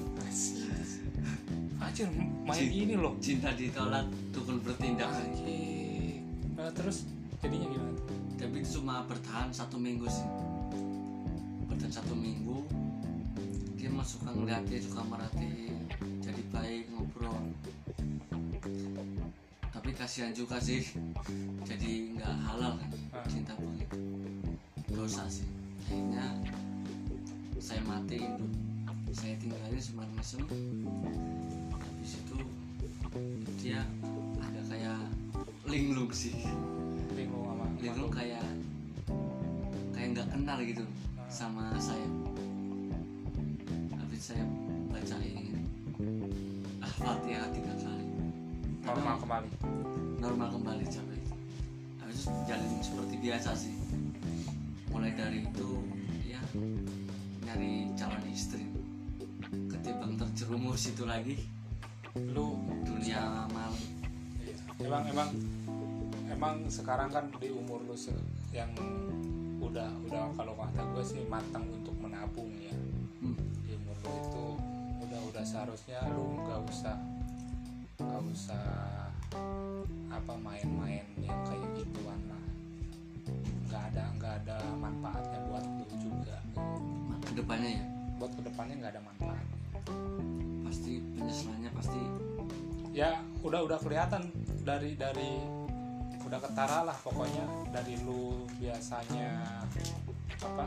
Anjir, 1.75 2.07
main 2.43 2.55
Cin- 2.55 2.71
ini 2.71 2.95
loh. 2.95 3.13
cinta 3.19 3.51
ditolak 3.51 4.07
dukun 4.31 4.63
bertindak 4.63 5.11
Anjir. 5.11 6.23
Nah, 6.55 6.71
terus 6.71 7.03
jadinya 7.43 7.67
gimana? 7.67 7.95
tapi 8.35 8.61
cuma 8.67 9.03
bertahan 9.07 9.49
satu 9.49 9.79
minggu 9.79 10.05
sih 10.11 10.27
bertahan 11.71 11.93
satu 11.93 12.13
minggu 12.13 12.67
dia 13.79 13.87
mah 13.89 14.03
suka 14.03 14.31
ngeliatin 14.31 14.79
suka 14.79 15.01
merhatiin 15.07 15.87
jadi 16.19 16.41
baik 16.51 16.83
ngobrol 16.93 17.51
tapi 19.75 19.91
kasihan 19.91 20.31
juga 20.31 20.55
sih. 20.57 20.87
Jadi 21.67 22.15
nggak 22.15 22.33
halal 22.47 22.79
kan 22.79 22.89
Ah. 23.11 23.27
cinta 23.27 23.51
begitu 23.59 23.99
dosa 24.87 25.27
sih. 25.27 25.43
Akhirnya 25.85 26.25
saya 27.59 27.83
matiin 27.83 28.39
tuh 28.39 28.51
saya 29.11 29.35
tinggalin 29.39 29.79
semar 29.79 30.07
mesem 30.15 30.43
habis 31.71 32.11
itu 32.19 32.37
dia 33.59 33.83
ada 34.39 34.61
kayak 34.71 34.99
linglung 35.67 36.11
sih. 36.11 36.35
Bingung 37.11 37.47
sama 37.47 37.65
linglung 37.79 38.11
kayak 38.11 38.43
kayak 39.95 40.07
nggak 40.15 40.27
kenal 40.31 40.59
gitu 40.63 40.83
sama 41.31 41.71
saya. 41.79 42.07
Habis 43.95 44.21
saya 44.33 44.43
bacain. 44.91 45.63
Al-fatihah 46.83 47.47
tiga 47.55 47.73
kali. 47.79 47.94
Tapi 47.94 47.94
normal 48.95 49.15
kembali. 49.19 49.49
normal 50.17 50.47
kembali 50.49 50.85
capek 50.87 51.21
habis 51.99 52.19
itu 52.23 52.39
jalin 52.47 52.71
seperti 52.79 53.15
biasa 53.19 53.49
sih 53.53 53.75
mulai 54.87 55.11
dari 55.11 55.43
itu 55.43 55.69
ya 56.23 56.39
nyari 57.43 57.91
calon 57.93 58.23
istri 58.31 58.63
ketimbang 59.67 60.15
terjerumus 60.15 60.87
itu 60.87 61.03
lagi 61.03 61.35
Lu 62.15 62.55
dunia 62.81 63.43
malam 63.51 63.75
Iya. 64.39 64.55
Emang 64.79 65.03
emang 65.05 65.29
emang 66.31 66.55
sekarang 66.65 67.11
kan 67.11 67.27
di 67.35 67.51
umur 67.51 67.83
lu 67.83 67.91
se- 67.91 68.15
yang 68.55 68.71
udah 69.59 69.91
udah 70.07 70.31
kalau 70.31 70.55
kata 70.55 70.79
gue 70.95 71.03
sih 71.03 71.27
matang 71.27 71.67
untuk 71.67 71.91
menabung 71.99 72.47
ya. 72.55 72.71
Hmm. 73.19 73.35
Di 73.67 73.75
umur 73.75 73.99
lu 73.99 74.11
itu 74.15 74.45
udah 75.03 75.19
udah 75.27 75.43
seharusnya 75.43 76.07
lu 76.07 76.39
nggak 76.39 76.59
usah 76.71 76.95
nggak 77.95 78.21
usah 78.31 78.65
apa 80.11 80.33
main-main 80.35 81.05
yang 81.19 81.39
kayak 81.47 81.67
gituan 81.79 82.19
lah. 82.27 82.45
Nggak 83.67 83.81
ada 83.93 84.03
nggak 84.19 84.33
ada 84.43 84.57
manfaatnya 84.75 85.39
buat 85.47 85.63
lu 85.63 85.85
juga. 85.99 86.37
ke 87.25 87.33
depannya 87.33 87.81
ya 87.81 87.85
Buat 88.15 88.31
ke 88.37 88.41
depannya 88.45 88.75
nggak 88.79 88.93
ada 88.95 89.03
manfaat. 89.03 89.45
pasti 90.65 90.97
penyesalannya 91.13 91.71
pasti 91.77 92.01
ya 92.89 93.21
udah 93.43 93.61
udah 93.69 93.79
kelihatan 93.79 94.27
dari 94.65 94.97
dari 94.97 95.39
udah 96.25 96.39
ketara 96.41 96.89
lah 96.89 96.97
pokoknya 97.05 97.45
dari 97.69 98.01
lu 98.01 98.49
biasanya 98.57 99.61
apa 100.41 100.65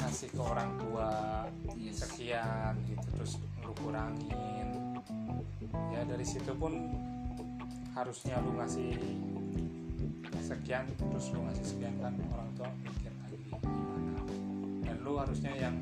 ngasih 0.00 0.28
ke 0.32 0.40
orang 0.40 0.70
tua 0.80 1.10
Yes. 1.76 2.00
sekian 2.06 2.78
gitu 2.88 3.06
terus 3.18 3.32
lu 3.60 3.72
kurangin 3.76 4.91
ya 5.92 6.00
dari 6.08 6.26
situ 6.26 6.52
pun 6.56 6.72
harusnya 7.92 8.40
lu 8.40 8.56
ngasih 8.56 8.96
sekian 10.42 10.84
terus 10.96 11.30
lu 11.32 11.40
ngasih 11.46 11.64
sekian 11.64 11.94
kan 12.02 12.12
orang 12.32 12.50
tua 12.58 12.68
mikir 12.82 13.12
lagi 13.22 13.38
gimana. 13.62 14.20
Dan 14.82 14.96
lu 15.04 15.12
harusnya 15.16 15.52
yang 15.54 15.76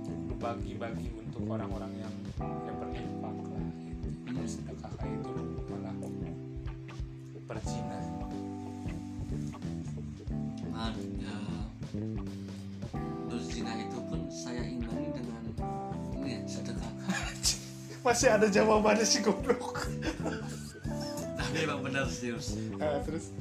lu 0.00 0.34
bagi-bagi 0.38 1.10
untuk 1.16 1.44
orang-orang 1.48 1.92
yang 1.98 2.14
yang 2.40 2.76
berinfak 2.78 3.36
lah 3.36 3.64
gitu. 3.84 4.08
terus 4.30 4.52
sedekah 4.60 4.92
itu 5.04 5.28
lu 5.34 5.44
malah 5.68 5.96
berzina 7.48 7.98
masih 18.00 18.28
ada 18.32 18.46
jawabannya 18.48 19.04
sih 19.04 19.20
goblok 19.20 19.86
Tapi 21.36 21.56
emang 21.66 21.82
benar 21.82 22.06
serius. 22.06 22.54
terus 23.04 23.32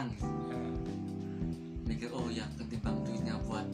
Ya, 0.00 0.08
mikir 1.84 2.08
oh 2.08 2.32
ya 2.32 2.48
ketimbang 2.56 3.04
duitnya 3.04 3.36
buat 3.44 3.68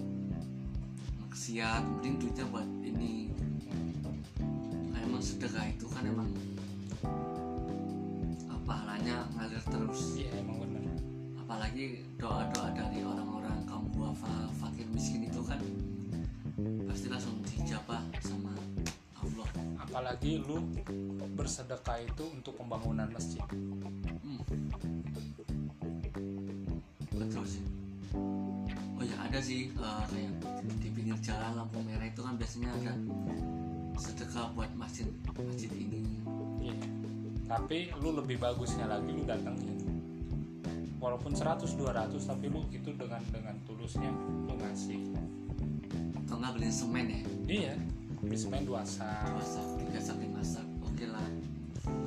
maksiat 1.23 1.87
mending 1.87 2.19
duitnya 2.19 2.43
buat 2.51 2.67
ini. 2.83 3.31
Nah, 4.91 5.07
emang 5.07 5.23
sedekah 5.23 5.71
itu 5.71 5.87
kan 5.87 6.03
emang 6.03 6.27
pahalanya 8.67 9.23
ngalir 9.39 9.63
terus. 9.71 10.19
Iya 10.19 10.43
emang 10.43 10.67
benar. 10.67 10.83
Apalagi 11.47 12.03
doa-doa 12.19 12.75
dari 12.75 13.07
orang-orang 13.07 13.63
kaum 13.71 13.87
duafa 13.95 14.51
fakir 14.59 14.91
miskin 14.91 15.31
itu 15.31 15.39
kan 15.47 15.63
pasti 16.91 17.07
langsung 17.07 17.39
dijabah 17.47 18.03
sama 18.19 18.51
Allah. 19.23 19.47
Apalagi 19.79 20.43
lu 20.43 20.59
bersedekah 21.39 22.03
itu 22.03 22.27
untuk 22.35 22.59
pembangunan 22.59 23.07
masjid 23.15 23.47
ada 29.37 29.45
sih 29.45 29.69
eh, 29.69 30.03
kayak 30.09 30.33
di 30.81 30.89
pinggir 30.97 31.13
jalan 31.21 31.61
lampu 31.61 31.77
merah 31.85 32.09
itu 32.09 32.25
kan 32.25 32.41
biasanya 32.41 32.73
ada 32.73 32.97
sedekah 34.01 34.49
buat 34.57 34.73
masjid 34.81 35.05
masjid 35.37 35.69
ini. 35.77 36.01
Iya. 36.57 36.81
Tapi 37.45 37.93
lu 38.01 38.17
lebih 38.17 38.41
bagusnya 38.41 38.89
lagi 38.89 39.13
lu 39.13 39.29
datengin. 39.29 39.77
Walaupun 40.97 41.37
100 41.37 41.69
200 41.69 42.17
tapi 42.17 42.49
lu 42.49 42.65
itu 42.73 42.89
dengan 42.97 43.21
dengan 43.29 43.53
tulusnya 43.69 44.09
lu 44.49 44.57
ngasih. 44.57 45.05
Atau 46.17 46.41
nggak 46.41 46.57
beli 46.57 46.73
semen 46.73 47.05
ya? 47.05 47.21
Iya. 47.45 47.75
Beli 48.25 48.41
semen 48.41 48.65
dua 48.65 48.89
sak. 48.89 49.37
Dua 49.37 49.45
sak 49.45 49.67
tiga 49.85 50.01
sak 50.01 50.17
lima 50.17 50.41
sak 50.41 50.65
oke 50.81 51.05
lah. 51.13 51.29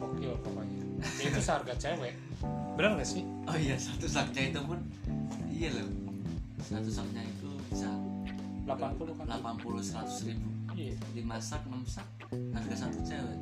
Gokil 0.01 0.33
pokoknya. 0.41 0.81
Ya, 1.21 1.29
itu 1.29 1.41
seharga 1.45 1.77
cewek. 1.77 2.17
Bener 2.73 2.97
gak 2.97 3.05
sih? 3.05 3.21
Oh 3.45 3.53
iya 3.53 3.77
satu 3.77 4.09
saknya 4.09 4.49
itu 4.49 4.61
pun. 4.65 4.81
Iya 5.53 5.77
loh 5.77 5.98
satu 6.69 6.89
saknya 6.93 7.25
itu 7.25 7.49
bisa 7.73 7.89
80 8.69 9.17
kan? 9.17 9.25
80 9.25 9.81
100 9.81 10.29
ribu. 10.29 10.49
Iya. 10.77 10.95
Lima 11.17 11.41
sak 11.41 11.65
enam 11.65 11.81
sak 11.89 12.05
harga 12.29 12.85
satu 12.85 13.01
cewek. 13.01 13.39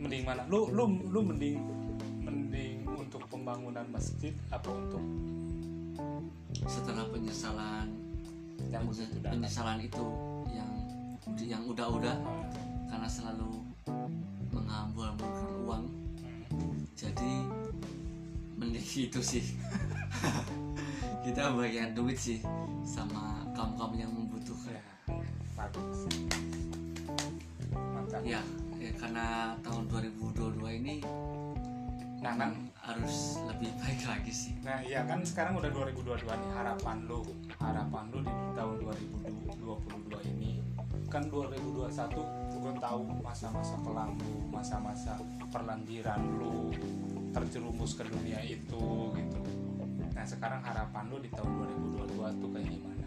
Mending 0.00 0.24
mana? 0.24 0.48
Lu 0.48 0.72
lu 0.72 0.88
lu 1.12 1.20
mending 1.20 1.60
pembangunan 3.40 3.86
masjid 3.88 4.34
apa 4.52 4.68
untuk 4.68 5.00
setelah 6.66 7.08
penyesalan 7.08 7.88
yang 8.68 8.84
penyesalan 9.24 9.78
itu 9.80 10.06
yang 10.52 10.70
yang 11.40 11.62
udah-udah 11.64 12.14
Ah, 12.20 12.46
karena 12.90 13.08
selalu 13.08 13.64
menghambur-hamburkan 14.50 15.50
uang. 15.64 15.84
Hmm. 16.50 16.78
jadi 16.98 17.32
mending 18.58 19.08
itu 19.08 19.18
sih 19.18 19.56
kita 21.30 21.54
bagian 21.54 21.94
duit 21.94 22.18
sih 22.18 22.42
sama 22.82 23.38
kaum 23.54 23.78
kaum 23.78 23.94
yang 23.94 24.10
membutuhkan. 24.10 24.74
Ya 24.74 24.82
bagus 25.54 26.10
mantap. 27.70 28.26
Ya, 28.26 28.42
ya 28.82 28.90
karena 28.98 29.54
tahun 29.62 29.86
2022 30.10 30.58
ini 30.82 30.98
nah 32.18 32.34
kan 32.34 32.50
harus 32.82 33.38
lebih 33.46 33.70
baik 33.78 34.10
lagi 34.10 34.32
sih. 34.34 34.58
Nah 34.66 34.82
iya 34.82 35.06
kan 35.06 35.22
sekarang 35.22 35.54
udah 35.62 35.70
2022 35.70 36.26
nih 36.26 36.50
harapan 36.50 36.98
lo 37.06 37.22
harapan 37.62 38.04
lo 38.10 38.18
di 38.26 38.34
tahun 38.58 38.76
2022 39.54 40.30
ini. 40.34 40.58
Kan 41.06 41.30
2021 41.30 41.94
gue 42.58 42.72
tahu 42.82 43.00
masa-masa 43.22 43.78
kelam 43.86 44.18
lu 44.18 44.50
masa-masa 44.50 45.14
perlandiran 45.54 46.26
lu 46.42 46.74
terjerumus 47.30 47.94
ke 47.94 48.02
dunia 48.10 48.42
itu 48.42 49.14
gitu 49.14 49.39
nah 50.20 50.28
sekarang 50.28 50.60
harapan 50.60 51.08
lo 51.08 51.16
di 51.16 51.32
tahun 51.32 51.48
2022 52.12 52.44
tuh 52.44 52.48
kayak 52.52 52.68
gimana? 52.76 53.06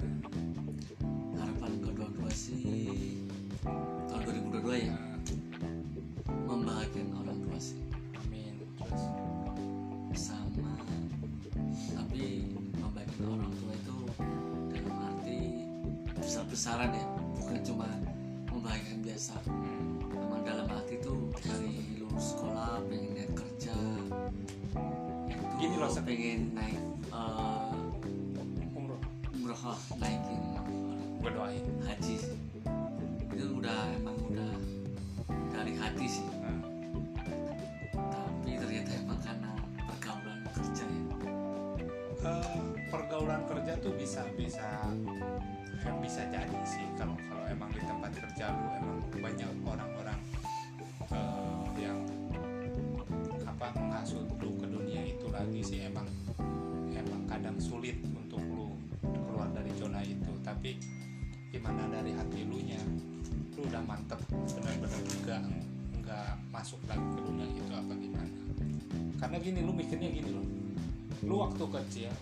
Harapan 1.37 1.71
kedua-dua 1.85 2.31
sih. 2.33 3.21
Tahun 4.09 4.21
2022 4.49 4.89
ya 4.89 4.97
Nah, 4.97 5.21
membahagiakan 6.49 7.13
orang 7.13 7.37
tua 7.45 7.57
sih. 7.61 7.77
Amin. 8.17 8.65
Terus? 8.81 9.03
Sama 10.17 10.73
tapi 11.93 12.49
membahagiakan 12.81 13.29
orang 13.29 13.53
tua 13.61 13.71
itu 13.77 13.97
dalam 14.73 14.97
arti 15.13 15.69
besar-besaran 16.17 16.97
ya. 16.97 17.05
Bukan 17.37 17.61
cuma 17.61 17.93
membahagiakan 18.49 18.99
biasa. 19.05 19.37
Memang 20.17 20.41
dalam 20.41 20.65
arti 20.65 20.97
itu 20.97 21.13
dari 21.45 22.01
lulus 22.01 22.33
sekolah 22.33 22.81
pengen 22.89 23.21
lihat 23.21 23.31
kerja 23.37 23.77
itu 25.29 25.45
Gini 25.61 25.77
loh, 25.77 25.93
pengen 25.93 26.57
naik 26.57 26.92
eh, 27.13 28.77
umroh. 28.77 29.01
umroh 29.33 29.77
naikin 30.01 30.41
gue 31.23 31.31
doain. 31.31 31.63
Haji 31.87 32.15
sih. 32.19 32.35
itu 33.33 33.49
udah 33.49 33.89
emang 33.97 34.17
udah 34.29 34.53
dari 35.55 35.73
hati 35.73 36.05
sih. 36.05 36.25
Nah, 36.37 36.59
tapi 37.95 38.59
ternyata 38.59 38.91
emang 38.99 39.19
karena 39.23 39.51
pergaulan 39.87 40.39
kerja 40.51 40.85
ya. 40.85 41.03
Eh, 42.23 42.59
pergaulan 42.87 43.41
kerja 43.47 43.73
tuh 43.79 43.95
bisa 43.95 44.21
bisa 44.35 44.67
eh, 45.83 45.95
bisa 46.03 46.21
jadi 46.27 46.59
sih 46.67 46.85
kalau 46.99 47.15
kalau 47.27 47.45
emang 47.49 47.71
di 47.71 47.81
tempat 47.83 48.11
kerja 48.15 48.51
lu 48.51 48.67
emang 48.79 48.99
banyak 49.17 49.51
orang-orang 49.63 50.19
eh, 51.11 51.65
yang 51.79 51.99
apa 53.43 53.67
menghasut 53.79 54.27
lu 54.39 54.55
ke 54.59 54.67
dunia 54.67 55.01
itu 55.07 55.27
lagi 55.31 55.61
sih 55.63 55.79
emang 55.87 56.07
kadang 57.43 57.59
sulit 57.59 57.99
untuk 58.07 58.39
lu 58.39 58.71
keluar 59.03 59.51
dari 59.51 59.67
zona 59.75 59.99
itu. 59.99 60.31
Tapi 60.47 60.79
gimana 61.51 61.91
dari 61.91 62.15
hati 62.15 62.47
lu 62.47 62.55
nya? 62.63 62.79
Lu 63.59 63.67
udah 63.67 63.83
mantep 63.83 64.15
benar-benar 64.31 65.03
juga 65.03 65.43
nggak 65.99 66.39
masuk 66.55 66.79
lagi 66.87 67.03
ke 67.03 67.19
dunia 67.19 67.43
itu 67.51 67.73
apa 67.75 67.93
gimana? 67.99 68.31
Karena 69.19 69.37
gini 69.43 69.59
lu 69.59 69.75
mikirnya 69.75 70.07
gini 70.07 70.29
loh. 70.31 70.47
Lu 71.27 71.43
waktu 71.43 71.63
kecil 71.67 72.15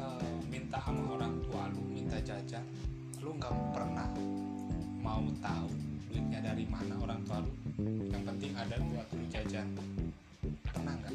eh, 0.00 0.24
minta 0.48 0.80
sama 0.80 1.04
orang 1.12 1.36
tua 1.44 1.68
lu 1.68 1.84
minta 1.92 2.16
jajan 2.24 2.64
lu 3.20 3.36
nggak 3.36 3.52
pernah 3.76 4.08
mau 5.04 5.20
tahu 5.44 5.68
duitnya 6.08 6.40
dari 6.40 6.64
mana 6.64 6.96
orang 6.96 7.20
tua 7.28 7.44
lu. 7.44 7.52
Yang 8.08 8.24
penting 8.24 8.52
ada 8.56 8.80
buat 8.88 9.04
lu 9.12 9.24
jajan 9.28 9.68
pernah 10.64 10.96
nggak? 10.96 11.12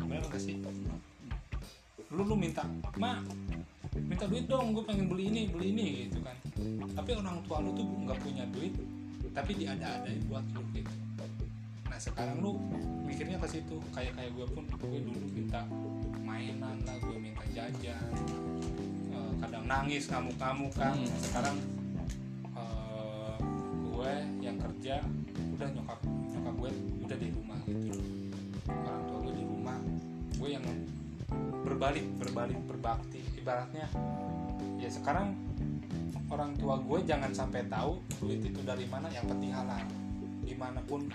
Bener 0.00 0.24
nggak 0.24 0.40
sih 0.40 0.56
lu 2.08 2.22
lu 2.24 2.34
minta 2.34 2.64
ma 2.96 3.20
minta 3.98 4.24
duit 4.24 4.48
dong 4.48 4.72
gue 4.72 4.84
pengen 4.86 5.06
beli 5.10 5.28
ini 5.28 5.42
beli 5.52 5.66
ini 5.74 5.86
gitu 6.08 6.18
kan. 6.24 6.36
Tapi 6.96 7.10
orang 7.18 7.42
tua 7.44 7.60
lu 7.60 7.70
tuh 7.76 7.84
nggak 7.84 8.18
punya 8.22 8.44
duit 8.52 8.72
tapi 9.36 9.54
diada-adain 9.54 10.18
buat 10.26 10.44
lu 10.56 10.62
gitu. 10.72 10.94
Nah 11.88 11.98
sekarang 12.00 12.40
lu 12.40 12.58
mikirnya 13.04 13.38
ke 13.38 13.48
situ 13.58 13.76
kayak 13.92 14.16
kayak 14.16 14.30
gue 14.34 14.46
pun 14.50 14.64
gue 14.66 14.98
dulu 15.04 15.26
minta 15.34 15.62
mainan 16.24 16.76
lah 16.86 16.96
gue 17.00 17.16
minta 17.16 17.44
jajan 17.54 18.12
Eh, 19.18 19.32
kadang 19.42 19.64
nangis 19.66 20.06
ngamuk-ngamuk 20.08 20.72
kan. 20.76 20.94
Hmm. 20.94 21.20
sekarang 21.20 21.56
eh, 22.54 23.36
gue 23.88 24.12
yang 24.40 24.56
kerja 24.56 25.02
udah 25.58 25.68
nyokap 25.74 26.00
nyokap 26.06 26.54
gue 26.54 26.70
udah 27.04 27.16
di 27.18 27.28
rumah 27.34 27.58
gitu. 27.66 28.00
Orang 28.68 29.02
tua 29.10 29.18
gue 29.26 29.34
di 29.34 29.44
rumah 29.44 29.78
gue 30.38 30.48
yang 30.54 30.64
berbalik 31.78 32.10
berbalik 32.18 32.58
berbakti. 32.66 33.22
Ibaratnya 33.38 33.86
ya 34.82 34.90
sekarang 34.90 35.30
orang 36.26 36.50
tua 36.58 36.74
gue 36.82 37.06
jangan 37.06 37.30
sampai 37.30 37.70
tahu 37.70 38.02
duit 38.18 38.42
itu 38.42 38.66
dari 38.66 38.82
mana 38.90 39.06
yang 39.14 39.22
penting 39.30 39.54
halal. 39.54 39.86
Di 40.42 40.58
mana 40.58 40.82
pun 40.82 41.06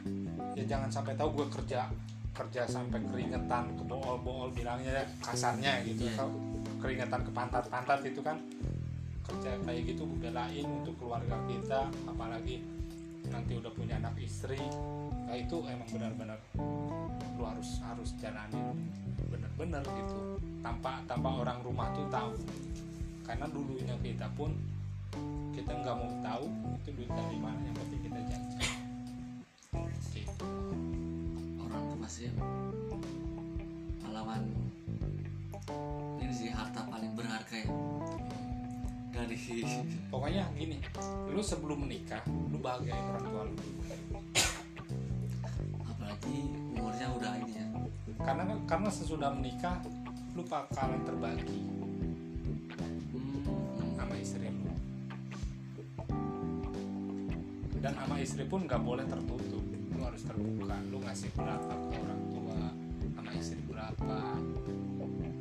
ya 0.55 0.63
jangan 0.63 0.87
sampai 0.87 1.19
tahu 1.19 1.43
gue 1.43 1.47
kerja 1.51 1.91
kerja 2.31 2.63
sampai 2.63 3.03
keringetan 3.11 3.75
ke 3.75 3.83
bool-bool 3.83 4.55
bilangnya 4.55 5.03
ya, 5.03 5.05
kasarnya 5.19 5.83
gitu. 5.83 6.07
Kalau 6.15 6.39
keringetan 6.79 7.27
ke 7.27 7.31
pantat-pantat 7.35 7.99
itu 8.07 8.23
kan. 8.23 8.39
Kerja 9.23 9.59
kayak 9.67 9.83
gitu 9.83 10.07
belain 10.15 10.67
untuk 10.67 10.95
keluarga 10.95 11.43
kita 11.47 11.91
apalagi 12.07 12.63
nanti 13.27 13.59
udah 13.59 13.71
punya 13.75 13.99
anak 13.99 14.15
istri. 14.15 14.59
Nah 15.27 15.35
itu 15.35 15.59
emang 15.67 15.91
benar-benar 15.91 16.39
lu 17.35 17.43
harus 17.43 17.83
harus 17.83 18.15
jalanin 18.19 18.63
bener-bener 19.55 19.83
gitu. 20.03 20.17
Tanpa 20.63 21.03
tanpa 21.05 21.29
orang 21.43 21.59
rumah 21.61 21.91
tuh 21.93 22.07
tahu. 22.09 22.33
Karena 23.23 23.47
dulunya 23.47 23.95
kita 24.03 24.27
pun 24.35 24.51
kita 25.53 25.69
nggak 25.69 25.95
mau 25.95 26.11
tahu 26.25 26.45
itu 26.81 26.89
duit 26.97 27.09
dari 27.13 27.37
mana 27.37 27.59
yang 27.61 27.77
penting 27.77 28.01
kita 28.09 28.19
janji 28.25 28.57
gitu. 30.17 30.45
orang 31.61 31.83
tua 31.93 32.07
sih 32.09 32.29
pahlawan 34.01 34.41
ini 36.17 36.33
sih 36.33 36.49
harta 36.49 36.81
paling 36.89 37.13
berharga 37.13 37.55
ya. 37.61 37.69
Dari 39.13 39.37
pokoknya 40.09 40.49
gini 40.57 40.81
lu 41.29 41.41
sebelum 41.45 41.85
menikah 41.85 42.25
lu 42.25 42.57
bahagiain 42.57 43.05
orang 43.13 43.25
tua 43.29 43.41
lu 43.45 43.55
apalagi 46.03 46.51
umurnya 46.75 47.07
udah 47.15 47.31
ini 47.39 47.53
ya? 47.55 47.67
Karena 48.19 48.43
karena 48.67 48.89
sesudah 48.91 49.31
menikah 49.31 49.79
lu 50.35 50.43
bakalan 50.43 50.99
terbagi. 51.07 51.63
Hmm, 53.15 53.95
sama 53.95 54.15
istri 54.19 54.51
lu. 54.51 54.67
Dan 57.79 57.93
sama 57.95 58.15
istri 58.19 58.43
pun 58.43 58.67
nggak 58.67 58.83
boleh 58.83 59.07
tertutup. 59.07 59.63
Lu 59.95 60.01
harus 60.03 60.23
terbuka. 60.27 60.75
Lu 60.91 60.99
ngasih 60.99 61.31
berapa 61.39 61.71
ke 61.71 61.95
orang 61.95 62.21
tua 62.35 62.59
sama 63.15 63.31
istri 63.39 63.63
berapa. 63.63 64.19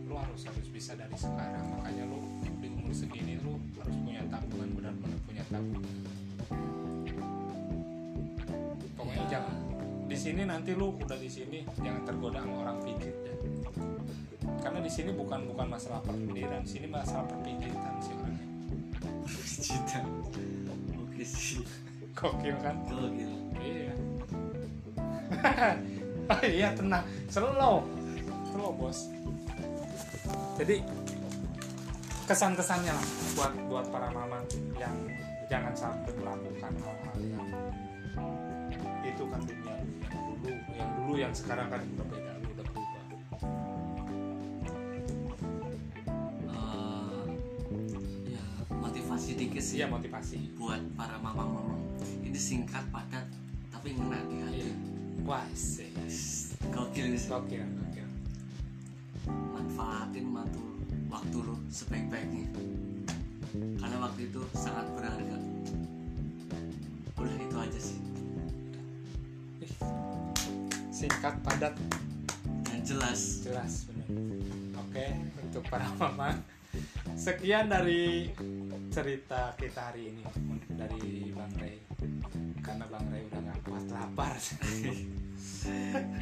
Lu 0.06 0.14
harus 0.14 0.46
harus 0.46 0.68
bisa 0.70 0.94
dari 0.94 1.18
sekarang. 1.18 1.66
Makanya 1.82 2.06
lu 2.06 2.22
di 2.62 2.70
umur 2.70 2.94
segini 2.94 3.34
lu 3.42 3.58
harus 3.82 3.96
punya 3.98 4.22
tabungan 4.30 4.70
benar-benar 4.78 5.18
punya 5.26 5.42
tabungan 5.50 5.90
pokoknya 8.94 9.26
Ya. 9.26 9.30
jangan 9.38 9.71
di 10.12 10.18
sini 10.20 10.44
nanti 10.44 10.76
lu 10.76 10.92
udah 10.92 11.16
di 11.16 11.30
sini 11.32 11.64
jangan 11.80 12.04
tergoda 12.04 12.44
sama 12.44 12.68
orang 12.68 12.78
pijit 12.84 13.16
ya 13.24 13.34
karena 14.60 14.84
di 14.84 14.90
sini 14.92 15.10
bukan 15.16 15.48
bukan 15.48 15.66
masalah 15.72 16.04
perpendiran 16.04 16.60
di 16.60 16.68
sini 16.68 16.86
masalah 16.92 17.24
perpijitan 17.32 17.94
sih 18.04 18.12
orangnya 18.12 18.46
cita 19.62 20.00
oke 21.00 21.24
sih. 21.24 21.64
Gokil 22.12 22.56
kan? 22.60 22.76
gokil. 22.84 23.32
Iya. 23.56 23.94
oh 26.32 26.42
iya 26.44 26.68
tenang, 26.76 27.08
slow, 27.32 27.80
slow 28.52 28.70
bos. 28.76 29.08
Jadi 30.60 30.84
kesan-kesannya 32.28 32.92
lah 32.92 33.06
buat 33.34 33.52
buat 33.66 33.86
para 33.88 34.12
mama 34.12 34.44
yang 34.76 34.92
jangan 35.48 35.72
sampai 35.72 36.12
melakukan 36.20 36.72
hal-hal 36.84 37.16
yang 37.24 37.48
itu 39.02 39.24
kan 39.26 39.40
dulu 39.82 40.48
yang 40.72 40.90
dulu 40.96 41.14
yang 41.16 41.32
sekarang 41.32 41.68
kan 41.68 41.80
lu 41.82 42.00
udah 42.48 42.66
berubah. 42.66 43.02
Eh, 46.42 47.24
ya 48.30 48.44
motivasi 48.70 49.30
dikit 49.34 49.62
sih 49.62 49.76
Iya 49.78 49.86
motivasi. 49.88 50.38
buat 50.56 50.80
para 50.94 51.16
mama-mama 51.18 51.76
ini 52.22 52.38
singkat 52.38 52.84
padat 52.90 53.26
tapi 53.68 53.94
ngena 53.94 54.18
di 54.26 54.36
hati 54.40 54.58
Iya. 54.62 54.74
Wah 55.22 55.46
sih. 55.54 55.90
gokil 56.68 57.14
sih 57.14 57.28
gokil 57.28 57.62
gokil 57.62 58.08
manfaatin 59.28 60.26
waktu 60.32 60.62
waktu 61.06 61.36
lu 61.38 61.54
sebaik-baiknya 61.68 62.48
karena 63.76 63.96
waktu 64.00 64.26
itu 64.26 64.40
sangat 64.52 64.86
berharga 64.96 65.36
singkat 70.92 71.34
padat. 71.42 71.74
Dan 72.66 72.78
jelas. 72.86 73.42
Jelas 73.42 73.86
benar. 73.90 74.08
Oke 74.86 75.06
untuk 75.42 75.64
para 75.66 75.86
mama. 76.00 76.36
Sekian 77.16 77.68
dari 77.68 78.32
cerita 78.88 79.52
kita 79.58 79.92
hari 79.92 80.14
ini. 80.14 80.24
Dari 80.72 81.32
bang 81.32 81.54
Ray 81.60 81.76
karena 82.62 82.84
bang 82.86 83.06
Ray 83.10 83.22
udah 83.28 83.40
nggak 83.42 83.58
kuat 83.66 83.84
lapar. 83.90 84.34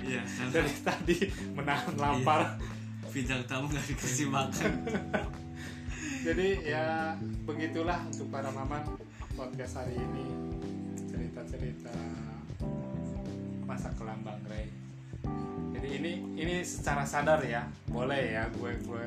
Iya 0.05 0.21
dari 0.55 0.75
tadi 0.85 1.17
menahan 1.57 1.97
lapar. 1.97 2.61
Bintang 3.09 3.41
tamu 3.49 3.73
nggak 3.73 3.87
dikasih 3.89 4.29
makan. 4.29 4.73
Jadi 6.21 6.49
ya 6.69 7.17
begitulah 7.49 8.05
untuk 8.05 8.29
para 8.29 8.53
mama 8.53 8.85
podcast 9.33 9.81
hari 9.81 9.97
ini. 9.97 10.25
Cerita-cerita 11.09 11.97
masa 13.71 13.95
kelam 13.95 14.19
bang 14.27 14.43
Ray. 14.51 14.67
Jadi 15.79 15.89
ini 16.03 16.13
ini 16.35 16.55
secara 16.67 17.07
sadar 17.07 17.39
ya 17.47 17.63
boleh 17.87 18.35
ya 18.35 18.51
gue 18.51 18.83
gue 18.83 19.05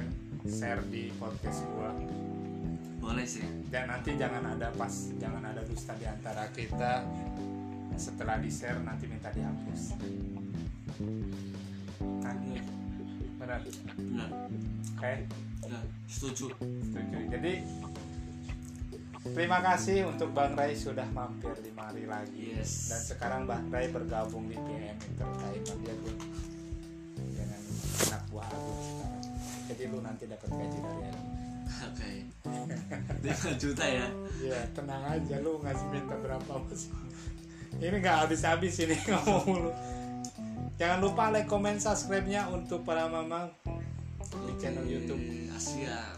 share 0.48 0.80
di 0.88 1.12
podcast 1.20 1.68
gue 1.68 1.90
boleh 3.04 3.28
sih. 3.28 3.44
Dan 3.68 3.92
nanti 3.92 4.16
jangan 4.16 4.56
ada 4.56 4.72
pas 4.80 5.12
jangan 5.20 5.44
ada 5.44 5.60
dusta 5.68 5.92
di 6.00 6.08
antara 6.08 6.48
kita. 6.56 7.04
Setelah 8.00 8.40
di 8.40 8.48
share 8.48 8.80
nanti 8.80 9.04
minta 9.12 9.28
dihapus. 9.36 10.00
Kan 12.24 12.38
benar? 13.36 13.60
Benar. 14.00 14.30
Oke. 14.96 15.14
Benar. 15.60 15.84
Setuju. 16.08 16.56
Setuju. 16.56 17.18
Jadi 17.28 17.54
terima 19.32 19.64
kasih 19.64 20.04
untuk 20.12 20.36
Bang 20.36 20.60
Ray 20.60 20.76
sudah 20.76 21.08
mampir 21.16 21.56
di 21.64 21.72
mari 21.72 22.04
lagi. 22.04 22.60
Yes. 22.60 22.92
dan 22.92 23.02
sekarang 23.02 23.42
Bang 23.48 23.72
Ray 23.72 23.88
bergabung 23.88 24.52
di 24.52 24.60
PM 24.60 25.00
Entertainment. 25.00 25.80
Ya 25.88 25.96
Gun 26.04 26.18
dengan 27.32 27.62
anak 28.12 28.22
buah 28.28 28.48
Agung 28.52 28.82
sekarang. 28.84 29.24
Jadi 29.72 29.84
lu 29.88 30.00
nanti 30.04 30.24
dapat 30.28 30.50
gaji 30.52 30.80
dari 30.84 31.04
Agung 31.08 31.44
oke. 31.84 32.12
Lima 33.24 33.50
juta 33.60 33.86
ya? 33.86 34.08
Ya 34.40 34.60
tenang 34.76 35.04
aja. 35.08 35.36
Lu 35.44 35.60
ngasih 35.64 35.88
minta 35.92 36.16
berapa 36.20 36.54
bos 36.68 36.84
Ini 37.82 37.96
nggak 38.00 38.18
habis-habis 38.28 38.74
ini 38.86 38.96
ngomong 39.12 39.44
mulu. 39.48 39.72
Jangan 40.78 41.00
lupa 41.02 41.30
like, 41.30 41.46
comment, 41.46 41.78
subscribe-nya 41.78 42.50
untuk 42.50 42.82
para 42.82 43.06
mama 43.06 43.50
di 44.50 44.54
channel 44.58 44.86
YouTube. 44.86 45.22
Asia 45.54 46.18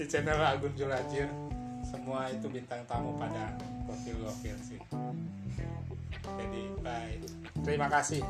di 0.00 0.08
channel 0.08 0.40
Agun 0.40 0.72
Julajir 0.72 1.28
semua 1.84 2.32
itu 2.32 2.48
bintang 2.48 2.80
tamu 2.88 3.20
pada 3.20 3.52
gokil-gokil 3.84 4.56
sih. 4.64 4.80
Jadi 6.24 6.62
bye. 6.80 7.20
Terima 7.60 7.84
kasih 7.92 8.24